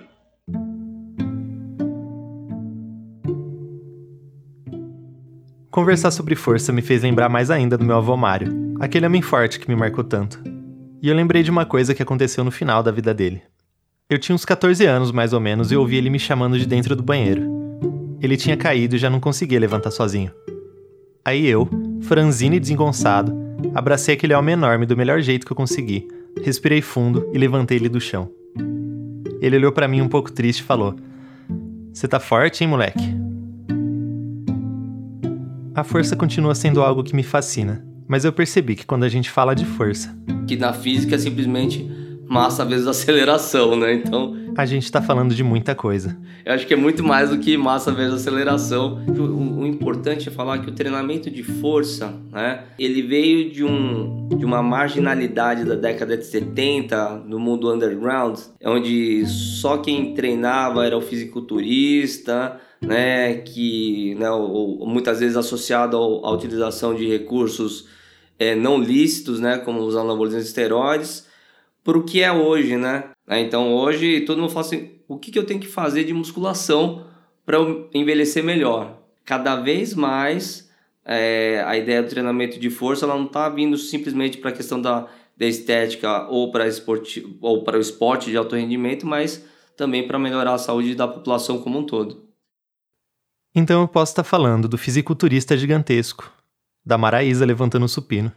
Conversar 5.68 6.12
sobre 6.12 6.36
força 6.36 6.72
me 6.72 6.82
fez 6.82 7.02
lembrar 7.02 7.28
mais 7.28 7.50
ainda 7.50 7.76
do 7.76 7.84
meu 7.84 7.96
avô 7.96 8.16
Mário, 8.16 8.76
aquele 8.78 9.06
homem 9.06 9.22
forte 9.22 9.58
que 9.58 9.68
me 9.68 9.74
marcou 9.74 10.04
tanto. 10.04 10.40
E 11.02 11.08
eu 11.08 11.16
lembrei 11.16 11.42
de 11.42 11.50
uma 11.50 11.64
coisa 11.64 11.94
que 11.94 12.02
aconteceu 12.02 12.44
no 12.44 12.50
final 12.52 12.82
da 12.82 12.92
vida 12.92 13.12
dele. 13.12 13.42
Eu 14.08 14.18
tinha 14.18 14.34
uns 14.34 14.44
14 14.44 14.86
anos 14.86 15.10
mais 15.10 15.32
ou 15.32 15.40
menos 15.40 15.72
e 15.72 15.76
ouvi 15.76 15.96
ele 15.96 16.10
me 16.10 16.18
chamando 16.18 16.58
de 16.58 16.66
dentro 16.66 16.94
do 16.94 17.02
banheiro. 17.02 17.49
Ele 18.22 18.36
tinha 18.36 18.56
caído 18.56 18.96
e 18.96 18.98
já 18.98 19.08
não 19.08 19.18
conseguia 19.18 19.58
levantar 19.58 19.90
sozinho. 19.90 20.30
Aí 21.24 21.46
eu, 21.46 21.68
franzino 22.02 22.54
e 22.54 22.60
desengonçado, 22.60 23.34
abracei 23.74 24.14
aquele 24.14 24.34
homem 24.34 24.52
enorme 24.52 24.84
do 24.84 24.96
melhor 24.96 25.20
jeito 25.20 25.46
que 25.46 25.52
eu 25.52 25.56
consegui, 25.56 26.06
respirei 26.42 26.82
fundo 26.82 27.28
e 27.32 27.38
levantei 27.38 27.78
ele 27.78 27.88
do 27.88 28.00
chão. 28.00 28.30
Ele 29.40 29.56
olhou 29.56 29.72
para 29.72 29.88
mim 29.88 30.02
um 30.02 30.08
pouco 30.08 30.30
triste 30.30 30.60
e 30.60 30.64
falou: 30.64 30.94
Você 31.92 32.06
tá 32.06 32.20
forte, 32.20 32.62
hein, 32.62 32.68
moleque? 32.68 33.02
A 35.74 35.82
força 35.82 36.14
continua 36.14 36.54
sendo 36.54 36.82
algo 36.82 37.02
que 37.02 37.16
me 37.16 37.22
fascina, 37.22 37.84
mas 38.06 38.24
eu 38.24 38.32
percebi 38.32 38.74
que 38.74 38.84
quando 38.84 39.04
a 39.04 39.08
gente 39.08 39.30
fala 39.30 39.54
de 39.54 39.64
força. 39.64 40.14
Que 40.46 40.56
na 40.56 40.72
física 40.72 41.14
é 41.14 41.18
simplesmente 41.18 41.90
massa 42.28 42.64
vezes 42.64 42.86
aceleração, 42.86 43.76
né? 43.76 43.94
Então. 43.94 44.39
A 44.56 44.66
gente 44.66 44.84
está 44.84 45.00
falando 45.00 45.34
de 45.34 45.42
muita 45.42 45.74
coisa. 45.74 46.16
Eu 46.44 46.52
acho 46.52 46.66
que 46.66 46.74
é 46.74 46.76
muito 46.76 47.02
mais 47.02 47.30
do 47.30 47.38
que 47.38 47.56
massa 47.56 47.92
vezes 47.92 48.14
aceleração. 48.14 49.02
O, 49.08 49.60
o, 49.60 49.66
importante 49.66 50.28
é 50.28 50.32
falar 50.32 50.58
que 50.58 50.68
o 50.68 50.74
treinamento 50.74 51.30
de 51.30 51.42
força, 51.42 52.14
né? 52.30 52.64
Ele 52.78 53.02
veio 53.02 53.50
de, 53.50 53.64
um, 53.64 54.28
de 54.36 54.44
uma 54.44 54.62
marginalidade 54.62 55.64
da 55.64 55.74
década 55.74 56.16
de 56.16 56.24
70 56.24 57.22
no 57.26 57.38
mundo 57.38 57.72
underground, 57.72 58.38
onde 58.64 59.26
só 59.26 59.78
quem 59.78 60.14
treinava 60.14 60.84
era 60.84 60.96
o 60.96 61.00
fisiculturista, 61.00 62.60
né, 62.80 63.34
que 63.34 64.14
né, 64.16 64.30
ou, 64.30 64.80
ou 64.80 64.86
muitas 64.86 65.20
vezes 65.20 65.36
associado 65.36 65.96
ao, 65.96 66.24
à 66.24 66.32
utilização 66.32 66.94
de 66.94 67.06
recursos 67.06 67.88
é, 68.38 68.54
não 68.54 68.78
lícitos, 68.78 69.38
né, 69.38 69.58
como 69.58 69.80
os 69.80 69.94
anabolizantes 69.94 70.48
esteroides, 70.48 71.26
para 71.84 71.98
o 71.98 72.02
que 72.02 72.22
é 72.22 72.32
hoje, 72.32 72.76
né? 72.76 73.10
Então 73.38 73.72
hoje 73.72 74.22
todo 74.22 74.40
mundo 74.40 74.50
fala 74.50 74.66
assim, 74.66 74.90
o 75.06 75.16
que, 75.16 75.30
que 75.30 75.38
eu 75.38 75.46
tenho 75.46 75.60
que 75.60 75.68
fazer 75.68 76.04
de 76.04 76.12
musculação 76.12 77.06
para 77.46 77.58
envelhecer 77.94 78.42
melhor? 78.42 78.98
Cada 79.24 79.56
vez 79.56 79.94
mais 79.94 80.68
é, 81.04 81.62
a 81.66 81.76
ideia 81.76 82.02
do 82.02 82.08
treinamento 82.08 82.58
de 82.58 82.70
força 82.70 83.04
ela 83.04 83.14
não 83.14 83.26
está 83.26 83.48
vindo 83.48 83.76
simplesmente 83.76 84.38
para 84.38 84.50
a 84.50 84.52
questão 84.52 84.80
da, 84.80 85.06
da 85.36 85.46
estética 85.46 86.26
ou 86.28 86.52
para 86.52 86.64
o 86.64 87.80
esporte 87.80 88.30
de 88.30 88.36
alto 88.36 88.56
rendimento, 88.56 89.06
mas 89.06 89.44
também 89.76 90.06
para 90.06 90.18
melhorar 90.18 90.54
a 90.54 90.58
saúde 90.58 90.94
da 90.94 91.08
população 91.08 91.58
como 91.58 91.78
um 91.78 91.84
todo. 91.84 92.28
Então 93.54 93.80
eu 93.80 93.88
posso 93.88 94.12
estar 94.12 94.24
falando 94.24 94.68
do 94.68 94.78
fisiculturista 94.78 95.56
gigantesco, 95.56 96.30
da 96.84 96.98
Maraísa 96.98 97.44
levantando 97.44 97.86
o 97.86 97.88
supino, 97.88 98.32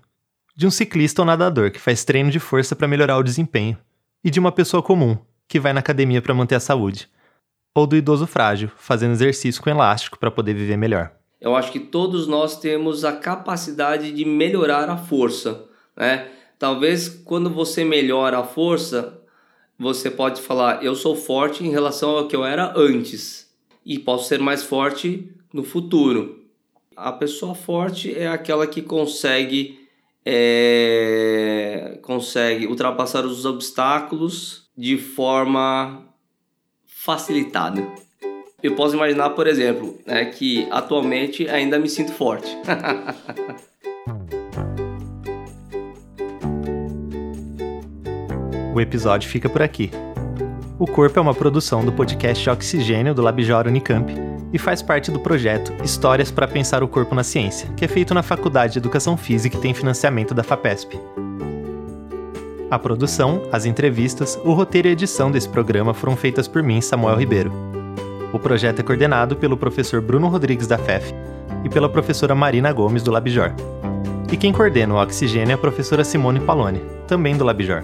de 0.55 0.65
um 0.65 0.71
ciclista 0.71 1.21
ou 1.21 1.25
nadador 1.25 1.71
que 1.71 1.79
faz 1.79 2.03
treino 2.03 2.31
de 2.31 2.39
força 2.39 2.75
para 2.75 2.87
melhorar 2.87 3.17
o 3.17 3.23
desempenho, 3.23 3.77
e 4.23 4.29
de 4.29 4.39
uma 4.39 4.51
pessoa 4.51 4.81
comum 4.81 5.17
que 5.47 5.59
vai 5.59 5.73
na 5.73 5.81
academia 5.81 6.21
para 6.21 6.33
manter 6.33 6.55
a 6.55 6.59
saúde, 6.59 7.09
ou 7.75 7.85
do 7.85 7.95
idoso 7.95 8.25
frágil 8.25 8.71
fazendo 8.77 9.11
exercício 9.11 9.61
com 9.61 9.69
elástico 9.69 10.17
para 10.17 10.31
poder 10.31 10.53
viver 10.53 10.77
melhor. 10.77 11.11
Eu 11.41 11.55
acho 11.55 11.71
que 11.71 11.79
todos 11.79 12.25
nós 12.25 12.57
temos 12.57 13.03
a 13.03 13.11
capacidade 13.11 14.11
de 14.11 14.23
melhorar 14.23 14.89
a 14.89 14.97
força, 14.97 15.65
né? 15.95 16.29
Talvez 16.57 17.09
quando 17.09 17.49
você 17.49 17.83
melhora 17.83 18.39
a 18.39 18.43
força, 18.43 19.19
você 19.77 20.09
pode 20.09 20.41
falar: 20.41 20.81
eu 20.81 20.95
sou 20.95 21.15
forte 21.15 21.65
em 21.65 21.69
relação 21.69 22.11
ao 22.11 22.27
que 22.27 22.35
eu 22.35 22.45
era 22.45 22.73
antes 22.77 23.53
e 23.85 23.99
posso 23.99 24.29
ser 24.29 24.39
mais 24.39 24.63
forte 24.63 25.29
no 25.51 25.63
futuro. 25.63 26.45
A 26.95 27.11
pessoa 27.11 27.53
forte 27.53 28.17
é 28.17 28.27
aquela 28.27 28.65
que 28.65 28.81
consegue 28.81 29.82
é, 30.25 31.99
consegue 32.01 32.65
ultrapassar 32.67 33.25
os 33.25 33.45
obstáculos 33.45 34.69
de 34.77 34.97
forma 34.97 36.05
facilitada. 36.85 37.85
Eu 38.61 38.75
posso 38.75 38.95
imaginar, 38.95 39.31
por 39.31 39.47
exemplo, 39.47 39.97
né, 40.05 40.25
que 40.25 40.67
atualmente 40.71 41.49
ainda 41.49 41.77
me 41.77 41.89
sinto 41.89 42.13
forte. 42.13 42.49
o 48.73 48.79
episódio 48.79 49.29
fica 49.29 49.49
por 49.49 49.61
aqui. 49.61 49.91
O 50.79 50.87
Corpo 50.87 51.19
é 51.19 51.21
uma 51.21 51.35
produção 51.35 51.83
do 51.85 51.91
podcast 51.91 52.49
Oxigênio 52.49 53.13
do 53.13 53.21
Labjor 53.21 53.67
Unicamp 53.67 54.32
e 54.53 54.59
faz 54.59 54.83
parte 54.83 55.09
do 55.09 55.19
projeto 55.19 55.73
Histórias 55.83 56.29
para 56.29 56.47
Pensar 56.47 56.83
o 56.83 56.87
Corpo 56.87 57.15
na 57.15 57.23
Ciência, 57.23 57.67
que 57.75 57.83
é 57.83 57.87
feito 57.87 58.13
na 58.13 58.21
Faculdade 58.21 58.73
de 58.73 58.79
Educação 58.79 59.17
Física 59.17 59.57
e 59.57 59.59
tem 59.59 59.73
financiamento 59.73 60.33
da 60.35 60.43
FAPESP. 60.43 60.99
A 62.69 62.77
produção, 62.77 63.41
as 63.51 63.65
entrevistas, 63.65 64.39
o 64.45 64.53
roteiro 64.53 64.87
e 64.87 64.89
a 64.89 64.93
edição 64.93 65.31
desse 65.31 65.49
programa 65.49 65.93
foram 65.93 66.15
feitas 66.15 66.47
por 66.47 66.61
mim, 66.61 66.81
Samuel 66.81 67.17
Ribeiro. 67.17 67.51
O 68.31 68.39
projeto 68.39 68.79
é 68.79 68.83
coordenado 68.83 69.35
pelo 69.35 69.57
professor 69.57 70.01
Bruno 70.01 70.27
Rodrigues 70.27 70.67
da 70.67 70.77
FEF 70.77 71.13
e 71.63 71.69
pela 71.69 71.89
professora 71.89 72.35
Marina 72.35 72.71
Gomes 72.71 73.03
do 73.03 73.11
Labjor. 73.11 73.51
E 74.31 74.37
quem 74.37 74.51
coordena 74.51 74.93
o 74.93 75.01
Oxigênio 75.01 75.51
é 75.51 75.53
a 75.53 75.57
professora 75.57 76.03
Simone 76.03 76.39
Palone, 76.39 76.81
também 77.07 77.37
do 77.37 77.43
Labjor. 77.43 77.83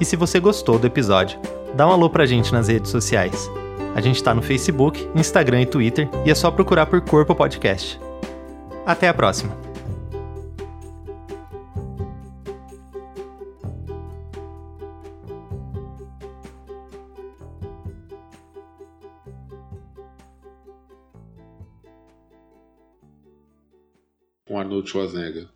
E 0.00 0.04
se 0.04 0.16
você 0.16 0.38
gostou 0.38 0.78
do 0.78 0.86
episódio, 0.86 1.38
dá 1.74 1.86
um 1.86 1.92
alô 1.92 2.10
pra 2.10 2.26
gente 2.26 2.52
nas 2.52 2.68
redes 2.68 2.90
sociais. 2.90 3.50
A 3.98 4.00
gente 4.00 4.22
tá 4.22 4.32
no 4.32 4.40
Facebook, 4.40 5.10
Instagram 5.12 5.62
e 5.62 5.66
Twitter 5.66 6.08
e 6.24 6.30
é 6.30 6.34
só 6.34 6.52
procurar 6.52 6.86
por 6.86 7.00
Corpo 7.00 7.34
Podcast. 7.34 7.98
Até 8.86 9.08
a 9.08 9.12
próxima! 9.12 9.52
com 24.46 24.56
Arnold 24.56 24.88
Schwarzenegger. 24.88 25.48